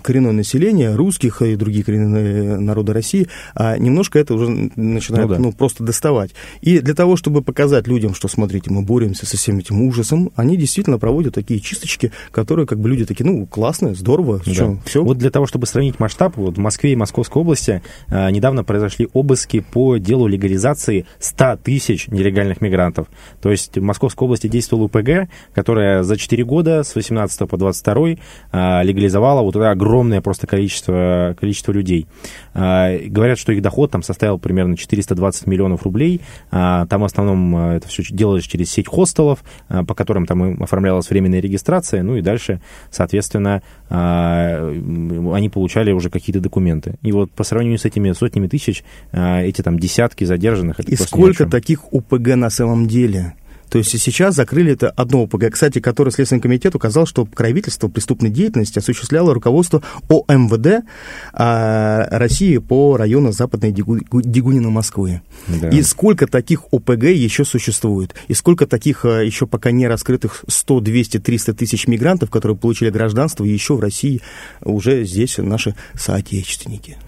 коренное 0.00 0.32
население, 0.32 0.94
русских 0.94 1.42
и 1.42 1.56
другие 1.56 1.84
коренные 1.84 2.58
народы 2.58 2.92
России, 2.92 3.28
а 3.54 3.76
немножко 3.76 4.18
это 4.18 4.34
уже 4.34 4.48
начинает 4.76 5.28
ну, 5.28 5.34
да. 5.34 5.40
ну, 5.40 5.52
просто 5.52 5.84
доставать. 5.84 6.30
И 6.60 6.78
для 6.78 6.94
того, 6.94 7.16
чтобы 7.16 7.42
показать 7.42 7.86
людям, 7.86 8.14
что, 8.14 8.28
смотрите, 8.28 8.70
мы 8.70 8.82
боремся 8.82 9.26
со 9.26 9.36
всем 9.36 9.58
этим 9.58 9.82
ужасом, 9.82 10.30
они 10.36 10.56
действительно 10.56 10.98
проводят 10.98 11.34
такие 11.34 11.60
чисточки, 11.60 12.12
которые 12.30 12.66
как 12.66 12.78
бы 12.78 12.88
люди 12.88 13.04
такие, 13.04 13.28
ну, 13.28 13.46
классные, 13.46 13.94
здорово, 13.94 14.40
да. 14.44 14.52
что, 14.52 14.78
все. 14.84 15.02
Вот 15.02 15.18
для 15.18 15.30
того, 15.30 15.46
чтобы 15.46 15.66
сравнить 15.66 16.00
масштаб, 16.00 16.36
вот 16.36 16.56
в 16.56 16.60
Москве 16.60 16.92
и 16.92 16.96
Московской 16.96 17.42
области 17.42 17.82
а, 18.08 18.30
недавно 18.30 18.64
произошли 18.64 19.08
обыски 19.12 19.60
по 19.60 19.98
делу 19.98 20.26
легализации 20.26 21.06
100 21.18 21.58
тысяч 21.62 22.08
нелегальных 22.08 22.60
мигрантов. 22.60 23.08
То 23.40 23.50
есть 23.50 23.76
в 23.76 23.82
Московской 23.82 24.26
области 24.26 24.46
действовал 24.46 24.84
УПГ, 24.84 25.28
которая 25.54 26.02
за 26.02 26.16
4 26.16 26.44
года, 26.44 26.82
с 26.82 26.94
18 26.94 27.48
по 27.48 27.56
22 27.56 28.16
а, 28.52 28.82
легализовала 28.82 29.42
вот 29.42 29.56
это 29.56 29.70
огромное 29.82 30.20
просто 30.20 30.46
количество, 30.46 31.36
количество 31.38 31.72
людей. 31.72 32.06
А, 32.54 32.96
говорят, 33.06 33.38
что 33.38 33.52
их 33.52 33.62
доход 33.62 33.90
там 33.90 34.02
составил 34.02 34.38
примерно 34.38 34.76
420 34.76 35.46
миллионов 35.46 35.82
рублей. 35.82 36.20
А, 36.50 36.86
там 36.86 37.00
в 37.00 37.04
основном 37.04 37.56
а, 37.56 37.76
это 37.76 37.88
все 37.88 38.02
делалось 38.08 38.44
через 38.44 38.70
сеть 38.70 38.88
хостелов, 38.88 39.42
по 39.68 39.94
которым 39.94 40.26
там 40.26 40.62
оформлялась 40.62 41.10
временная 41.10 41.40
регистрация, 41.40 42.02
ну 42.02 42.16
и 42.16 42.22
дальше, 42.22 42.60
соответственно, 42.90 43.62
они 43.88 45.48
получали 45.52 45.92
уже 45.92 46.10
какие-то 46.10 46.40
документы. 46.40 46.94
И 47.02 47.12
вот 47.12 47.30
по 47.32 47.44
сравнению 47.44 47.78
с 47.78 47.84
этими 47.84 48.12
сотнями 48.12 48.46
тысяч, 48.46 48.84
эти 49.12 49.62
там 49.62 49.78
десятки 49.78 50.24
задержанных... 50.24 50.80
и 50.80 50.96
сколько 50.96 51.46
таких 51.46 51.92
УПГ 51.92 52.36
на 52.36 52.50
самом 52.50 52.86
деле? 52.86 53.34
То 53.72 53.78
есть 53.78 53.98
сейчас 53.98 54.34
закрыли 54.34 54.72
это 54.72 54.90
одно 54.90 55.22
ОПГ, 55.22 55.50
кстати, 55.50 55.80
который 55.80 56.12
Следственный 56.12 56.42
комитет 56.42 56.74
указал, 56.74 57.06
что 57.06 57.24
покровительство 57.24 57.88
преступной 57.88 58.28
деятельности 58.28 58.78
осуществляло 58.78 59.32
руководство 59.32 59.82
ОМВД 60.10 60.84
а, 61.32 62.06
России 62.10 62.58
по 62.58 62.98
району 62.98 63.32
Западной 63.32 63.72
Дегунина 63.72 64.68
Москвы. 64.68 65.22
Да. 65.48 65.70
И 65.70 65.80
сколько 65.80 66.26
таких 66.26 66.64
ОПГ 66.70 67.04
еще 67.04 67.46
существует? 67.46 68.14
И 68.28 68.34
сколько 68.34 68.66
таких 68.66 69.06
а, 69.06 69.22
еще 69.22 69.46
пока 69.46 69.70
не 69.70 69.88
раскрытых 69.88 70.44
100, 70.46 70.80
200, 70.80 71.20
300 71.20 71.54
тысяч 71.54 71.86
мигрантов, 71.86 72.28
которые 72.28 72.58
получили 72.58 72.90
гражданство 72.90 73.42
еще 73.42 73.74
в 73.74 73.80
России, 73.80 74.20
уже 74.60 75.04
здесь 75.04 75.38
наши 75.38 75.74
соотечественники? 75.94 76.98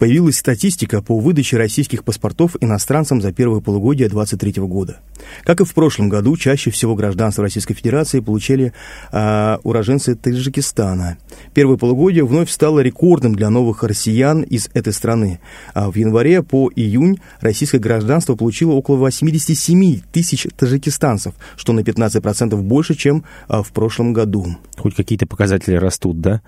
Появилась 0.00 0.38
статистика 0.38 1.02
по 1.02 1.18
выдаче 1.18 1.58
российских 1.58 2.04
паспортов 2.04 2.56
иностранцам 2.62 3.20
за 3.20 3.34
первое 3.34 3.60
полугодие 3.60 4.08
2023 4.08 4.62
года. 4.62 5.00
Как 5.44 5.60
и 5.60 5.64
в 5.64 5.74
прошлом 5.74 6.08
году, 6.08 6.38
чаще 6.38 6.70
всего 6.70 6.94
гражданство 6.94 7.44
Российской 7.44 7.74
Федерации 7.74 8.20
получили 8.20 8.72
э, 9.12 9.58
уроженцы 9.62 10.14
Таджикистана. 10.14 11.18
Первое 11.52 11.76
полугодие 11.76 12.24
вновь 12.24 12.48
стало 12.48 12.80
рекордным 12.80 13.34
для 13.34 13.50
новых 13.50 13.82
россиян 13.82 14.40
из 14.40 14.70
этой 14.72 14.94
страны. 14.94 15.38
А 15.74 15.90
в 15.90 15.96
январе 15.96 16.42
по 16.42 16.70
июнь 16.74 17.20
российское 17.42 17.78
гражданство 17.78 18.36
получило 18.36 18.72
около 18.72 18.96
87 18.96 20.00
тысяч 20.10 20.46
таджикистанцев, 20.56 21.34
что 21.56 21.74
на 21.74 21.80
15% 21.80 22.56
больше, 22.62 22.94
чем 22.94 23.24
э, 23.50 23.60
в 23.62 23.70
прошлом 23.72 24.14
году. 24.14 24.46
Хоть 24.78 24.94
какие-то 24.94 25.26
показатели 25.26 25.74
растут, 25.74 26.22
да? 26.22 26.40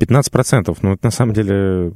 15%, 0.00 0.76
ну 0.82 0.94
это 0.94 1.04
на 1.04 1.10
самом 1.12 1.34
деле 1.34 1.92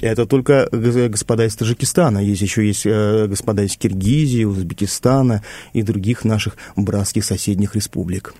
это 0.00 0.26
только 0.26 0.68
господа 0.70 1.46
из 1.46 1.56
Таджикистана. 1.56 2.18
Есть 2.18 2.42
еще 2.42 2.66
есть 2.66 2.86
э, 2.86 3.26
господа 3.26 3.62
из 3.62 3.76
Киргизии, 3.76 4.44
Узбекистана 4.44 5.42
и 5.72 5.82
других 5.82 6.24
наших 6.24 6.56
братских 6.76 7.24
соседних 7.24 7.74
республик. 7.74 8.34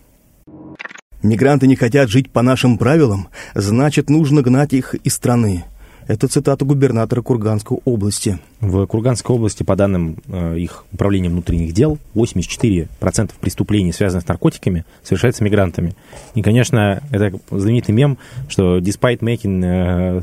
Мигранты 1.23 1.67
не 1.67 1.75
хотят 1.75 2.11
жить 2.11 2.31
по 2.31 2.43
нашим 2.43 2.79
правилам, 2.79 3.29
значит, 3.55 4.09
нужно 4.09 4.43
гнать 4.43 4.73
их 4.73 4.95
из 4.95 5.15
страны. 5.15 5.65
Это 6.09 6.27
цитата 6.27 6.65
губернатора 6.65 7.21
Курганской 7.21 7.81
области. 7.85 8.39
В 8.63 8.87
Курганской 8.87 9.37
области, 9.37 9.63
по 9.63 9.77
данным 9.77 10.17
э, 10.27 10.59
их 10.59 10.87
управления 10.91 11.29
внутренних 11.29 11.75
дел, 11.75 11.99
84% 12.15 13.33
преступлений, 13.39 13.93
связанных 13.93 14.25
с 14.25 14.27
наркотиками, 14.27 14.87
совершается 15.03 15.45
мигрантами. 15.45 15.95
И, 16.35 16.41
конечно, 16.41 17.03
это 17.13 17.39
знаменитый 17.51 17.95
мем, 17.95 18.17
что 18.49 18.79
despite 18.79 19.19
making 19.19 19.61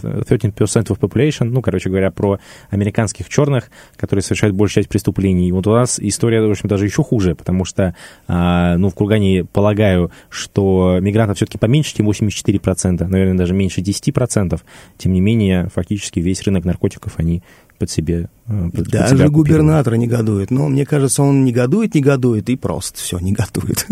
13% 0.01 0.25
э, 0.27 0.81
of 0.81 0.99
population, 0.99 1.45
ну, 1.45 1.61
короче 1.61 1.89
говоря, 1.89 2.09
про 2.09 2.39
американских 2.71 3.29
черных, 3.29 3.69
которые 3.95 4.23
совершают 4.23 4.55
большую 4.55 4.83
часть 4.83 4.89
преступлений. 4.89 5.49
И 5.49 5.51
вот 5.51 5.67
у 5.67 5.71
нас 5.71 5.99
история, 5.99 6.41
в 6.41 6.49
общем, 6.49 6.67
даже 6.67 6.85
еще 6.85 7.03
хуже, 7.03 7.35
потому 7.35 7.63
что, 7.63 7.93
э, 8.27 8.75
ну, 8.77 8.89
в 8.89 8.95
Кургане 8.95 9.45
полагаю, 9.45 10.09
что 10.29 10.97
мигрантов 10.99 11.37
все-таки 11.37 11.59
поменьше, 11.59 11.95
чем 11.95 12.09
84%, 12.09 13.07
наверное, 13.07 13.37
даже 13.37 13.53
меньше 13.53 13.81
10%. 13.81 14.59
Тем 14.97 15.13
не 15.13 15.21
менее, 15.21 15.69
фактически 15.75 16.19
весь 16.19 16.41
рынок 16.43 16.65
наркотиков 16.65 17.13
они 17.17 17.43
под 17.77 17.91
себе 17.91 18.29
э, 18.47 18.69
под, 18.73 18.87
Даже 18.87 19.17
себя 19.17 19.29
губернатор 19.29 19.95
негодует. 19.95 20.49
Но 20.49 20.67
мне 20.69 20.85
кажется, 20.85 21.21
он 21.21 21.45
негодует, 21.45 21.93
негодует 21.93 22.49
и 22.49 22.55
просто 22.55 22.99
все, 22.99 23.19
негодует. 23.19 23.85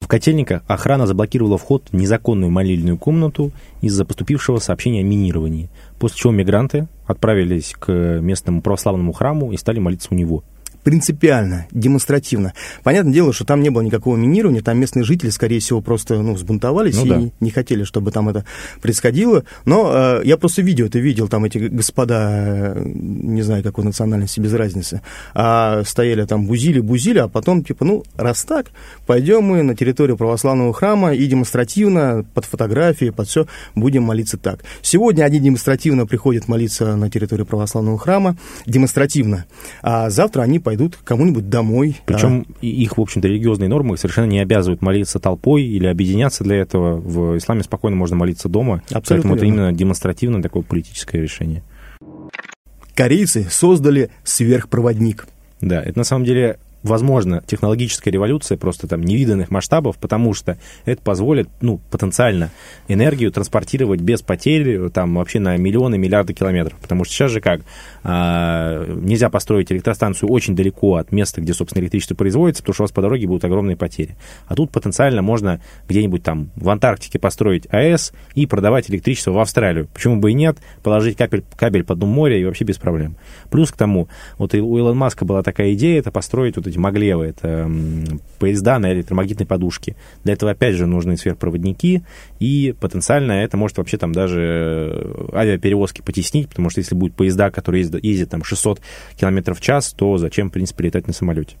В 0.00 0.06
Котельниках 0.08 0.62
охрана 0.68 1.06
заблокировала 1.06 1.58
вход 1.58 1.88
в 1.90 1.96
незаконную 1.96 2.50
молильную 2.50 2.96
комнату 2.96 3.52
из-за 3.82 4.06
поступившего 4.06 4.58
сообщения 4.58 5.00
о 5.00 5.04
минировании, 5.04 5.68
после 5.98 6.16
чего 6.16 6.32
мигранты 6.32 6.88
отправились 7.06 7.74
к 7.78 7.92
местному 7.92 8.62
православному 8.62 9.12
храму 9.12 9.52
и 9.52 9.58
стали 9.58 9.80
молиться 9.80 10.08
у 10.10 10.14
него– 10.14 10.44
принципиально, 10.88 11.66
демонстративно. 11.70 12.54
Понятное 12.82 13.12
дело, 13.12 13.34
что 13.34 13.44
там 13.44 13.60
не 13.60 13.68
было 13.68 13.82
никакого 13.82 14.16
минирования, 14.16 14.62
там 14.62 14.80
местные 14.80 15.04
жители, 15.04 15.28
скорее 15.28 15.60
всего, 15.60 15.82
просто 15.82 16.14
ну, 16.22 16.32
взбунтовались 16.32 16.96
ну, 16.96 17.04
и 17.04 17.08
да. 17.10 17.22
не 17.40 17.50
хотели, 17.50 17.84
чтобы 17.84 18.10
там 18.10 18.30
это 18.30 18.46
происходило. 18.80 19.44
Но 19.66 19.92
э, 19.94 20.22
я 20.24 20.38
просто 20.38 20.62
видео 20.62 20.86
это 20.86 20.98
видел, 20.98 21.28
там 21.28 21.44
эти 21.44 21.58
господа, 21.58 22.72
э, 22.74 22.82
не 22.86 23.42
знаю, 23.42 23.62
какой 23.62 23.84
национальности, 23.84 24.40
без 24.40 24.54
разницы, 24.54 25.02
а 25.34 25.82
стояли 25.84 26.24
там, 26.24 26.46
бузили, 26.46 26.80
бузили, 26.80 27.18
а 27.18 27.28
потом, 27.28 27.62
типа, 27.62 27.84
ну, 27.84 28.02
раз 28.16 28.44
так, 28.44 28.68
пойдем 29.06 29.44
мы 29.44 29.62
на 29.62 29.76
территорию 29.76 30.16
православного 30.16 30.72
храма 30.72 31.12
и 31.12 31.26
демонстративно, 31.26 32.24
под 32.32 32.46
фотографии, 32.46 33.10
под 33.10 33.28
все, 33.28 33.46
будем 33.74 34.04
молиться 34.04 34.38
так. 34.38 34.60
Сегодня 34.80 35.24
они 35.24 35.38
демонстративно 35.38 36.06
приходят 36.06 36.48
молиться 36.48 36.96
на 36.96 37.10
территорию 37.10 37.44
православного 37.44 37.98
храма, 37.98 38.38
демонстративно, 38.64 39.44
а 39.82 40.08
завтра 40.08 40.40
они 40.40 40.58
пойдут 40.58 40.77
пойдут 40.78 40.98
кому-нибудь 41.02 41.48
домой. 41.48 41.96
Причем 42.06 42.46
а... 42.48 42.64
их, 42.64 42.96
в 42.96 43.00
общем-то, 43.00 43.26
религиозные 43.26 43.68
нормы 43.68 43.96
совершенно 43.96 44.26
не 44.26 44.38
обязывают 44.38 44.80
молиться 44.80 45.18
толпой 45.18 45.64
или 45.64 45.86
объединяться 45.86 46.44
для 46.44 46.56
этого. 46.56 46.96
В 46.96 47.36
исламе 47.36 47.64
спокойно 47.64 47.96
можно 47.96 48.16
молиться 48.16 48.48
дома. 48.48 48.82
Абсолютно 48.90 49.30
Поэтому 49.30 49.34
верно. 49.34 49.36
это 49.36 49.46
именно 49.46 49.72
демонстративно 49.72 50.40
такое 50.40 50.62
политическое 50.62 51.20
решение. 51.20 51.62
Корейцы 52.94 53.46
создали 53.50 54.10
сверхпроводник. 54.22 55.26
Да, 55.60 55.82
это 55.82 55.98
на 55.98 56.04
самом 56.04 56.24
деле 56.24 56.58
возможно, 56.88 57.42
технологическая 57.46 58.10
революция 58.10 58.58
просто 58.58 58.88
там 58.88 59.02
невиданных 59.02 59.50
масштабов, 59.50 59.96
потому 59.98 60.34
что 60.34 60.58
это 60.84 61.00
позволит, 61.02 61.48
ну, 61.60 61.80
потенциально 61.90 62.50
энергию 62.88 63.30
транспортировать 63.30 64.00
без 64.00 64.22
потерь 64.22 64.90
там 64.90 65.14
вообще 65.14 65.38
на 65.38 65.56
миллионы, 65.56 65.98
миллиарды 65.98 66.32
километров. 66.32 66.78
Потому 66.80 67.04
что 67.04 67.14
сейчас 67.14 67.30
же 67.30 67.40
как? 67.40 67.60
А, 68.02 68.84
нельзя 68.86 69.30
построить 69.30 69.70
электростанцию 69.70 70.30
очень 70.30 70.56
далеко 70.56 70.96
от 70.96 71.12
места, 71.12 71.40
где, 71.40 71.54
собственно, 71.54 71.82
электричество 71.82 72.14
производится, 72.14 72.62
потому 72.62 72.74
что 72.74 72.82
у 72.82 72.84
вас 72.84 72.92
по 72.92 73.02
дороге 73.02 73.26
будут 73.26 73.44
огромные 73.44 73.76
потери. 73.76 74.16
А 74.46 74.54
тут 74.54 74.70
потенциально 74.70 75.22
можно 75.22 75.60
где-нибудь 75.88 76.22
там 76.22 76.50
в 76.56 76.68
Антарктике 76.70 77.18
построить 77.18 77.66
АЭС 77.70 78.12
и 78.34 78.46
продавать 78.46 78.90
электричество 78.90 79.32
в 79.32 79.38
Австралию. 79.38 79.88
Почему 79.92 80.16
бы 80.16 80.30
и 80.30 80.34
нет? 80.34 80.58
Положить 80.82 81.16
кабель, 81.16 81.44
кабель 81.56 81.84
под 81.84 81.98
дном 81.98 82.10
моря 82.10 82.38
и 82.38 82.44
вообще 82.44 82.64
без 82.64 82.78
проблем. 82.78 83.16
Плюс 83.50 83.70
к 83.70 83.76
тому, 83.76 84.08
вот 84.38 84.54
у 84.54 84.78
Илона 84.78 84.94
Маска 84.94 85.24
была 85.24 85.42
такая 85.42 85.74
идея, 85.74 85.98
это 85.98 86.10
построить 86.10 86.56
вот 86.56 86.66
эти 86.66 86.77
маглевы, 86.78 87.26
это 87.26 87.70
поезда 88.38 88.78
на 88.78 88.92
электромагнитной 88.92 89.46
подушке. 89.46 89.96
Для 90.24 90.34
этого, 90.34 90.52
опять 90.52 90.74
же, 90.74 90.86
нужны 90.86 91.16
сверхпроводники, 91.16 92.02
и 92.40 92.74
потенциально 92.80 93.32
это 93.32 93.56
может 93.56 93.78
вообще 93.78 93.96
там 93.96 94.12
даже 94.12 94.40
э, 94.40 95.28
авиаперевозки 95.32 96.02
потеснить, 96.02 96.48
потому 96.48 96.70
что 96.70 96.80
если 96.80 96.94
будут 96.94 97.16
поезда, 97.16 97.50
которые 97.50 97.82
ездят, 97.82 98.04
ездят 98.04 98.30
там 98.30 98.44
600 98.44 98.80
км 99.16 99.54
в 99.54 99.60
час, 99.60 99.92
то 99.92 100.16
зачем, 100.18 100.50
в 100.50 100.52
принципе, 100.52 100.84
летать 100.84 101.06
на 101.06 101.12
самолете? 101.12 101.56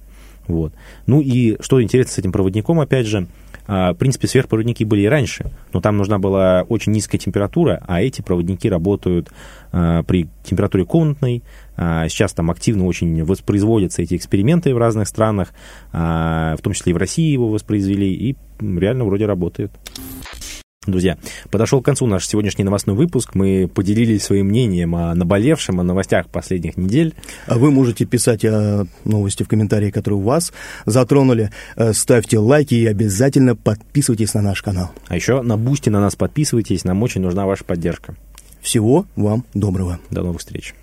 Вот. 0.48 0.72
Ну 1.06 1.20
и 1.20 1.56
что 1.60 1.80
интересно 1.82 2.12
с 2.12 2.18
этим 2.18 2.32
проводником, 2.32 2.80
опять 2.80 3.06
же, 3.06 3.28
а, 3.68 3.92
в 3.92 3.96
принципе, 3.96 4.26
сверхпроводники 4.26 4.82
были 4.82 5.02
и 5.02 5.06
раньше, 5.06 5.50
но 5.74 5.82
там 5.82 5.98
нужна 5.98 6.18
была 6.18 6.64
очень 6.68 6.90
низкая 6.92 7.18
температура, 7.20 7.82
а 7.86 8.00
эти 8.00 8.22
проводники 8.22 8.68
работают 8.68 9.30
а, 9.72 10.02
при 10.04 10.28
температуре 10.42 10.86
комнатной. 10.86 11.42
А, 11.76 12.08
сейчас 12.08 12.32
там 12.32 12.50
активно 12.50 12.86
очень 12.86 13.22
воспроизводятся 13.24 14.00
эти 14.00 14.16
эксперименты 14.16 14.74
в 14.74 14.78
разных 14.78 15.06
странах, 15.06 15.52
в 15.92 16.58
том 16.62 16.72
числе 16.72 16.90
и 16.90 16.94
в 16.94 16.96
России 16.96 17.30
его 17.30 17.48
воспроизвели, 17.48 18.10
и 18.12 18.36
реально 18.60 19.04
вроде 19.04 19.26
работает. 19.26 19.70
Друзья, 20.86 21.18
подошел 21.50 21.82
к 21.82 21.84
концу 21.84 22.06
наш 22.06 22.26
сегодняшний 22.26 22.64
новостной 22.64 22.96
выпуск. 22.96 23.34
Мы 23.34 23.68
поделились 23.68 24.22
своим 24.22 24.46
мнением 24.46 24.94
о 24.94 25.14
наболевшем, 25.14 25.80
о 25.80 25.82
новостях 25.82 26.28
последних 26.28 26.76
недель. 26.76 27.14
А 27.46 27.58
вы 27.58 27.70
можете 27.70 28.06
писать 28.06 28.44
о 28.44 28.86
новости 29.04 29.42
в 29.42 29.48
комментарии, 29.48 29.90
которые 29.90 30.20
у 30.20 30.22
вас 30.22 30.52
затронули. 30.86 31.50
Э, 31.76 31.92
ставьте 31.92 32.38
лайки 32.38 32.74
и 32.74 32.86
обязательно 32.86 33.54
подписывайтесь 33.54 34.34
на 34.34 34.40
наш 34.40 34.62
канал. 34.62 34.92
А 35.08 35.16
еще 35.16 35.42
на 35.42 35.58
Boosty 35.58 35.90
на 35.90 36.00
нас 36.00 36.16
подписывайтесь, 36.16 36.84
нам 36.84 37.02
очень 37.02 37.20
нужна 37.20 37.44
ваша 37.44 37.64
поддержка. 37.64 38.16
Всего 38.62 39.04
вам 39.14 39.44
доброго. 39.54 39.98
До 40.10 40.22
новых 40.22 40.40
встреч. 40.40 40.74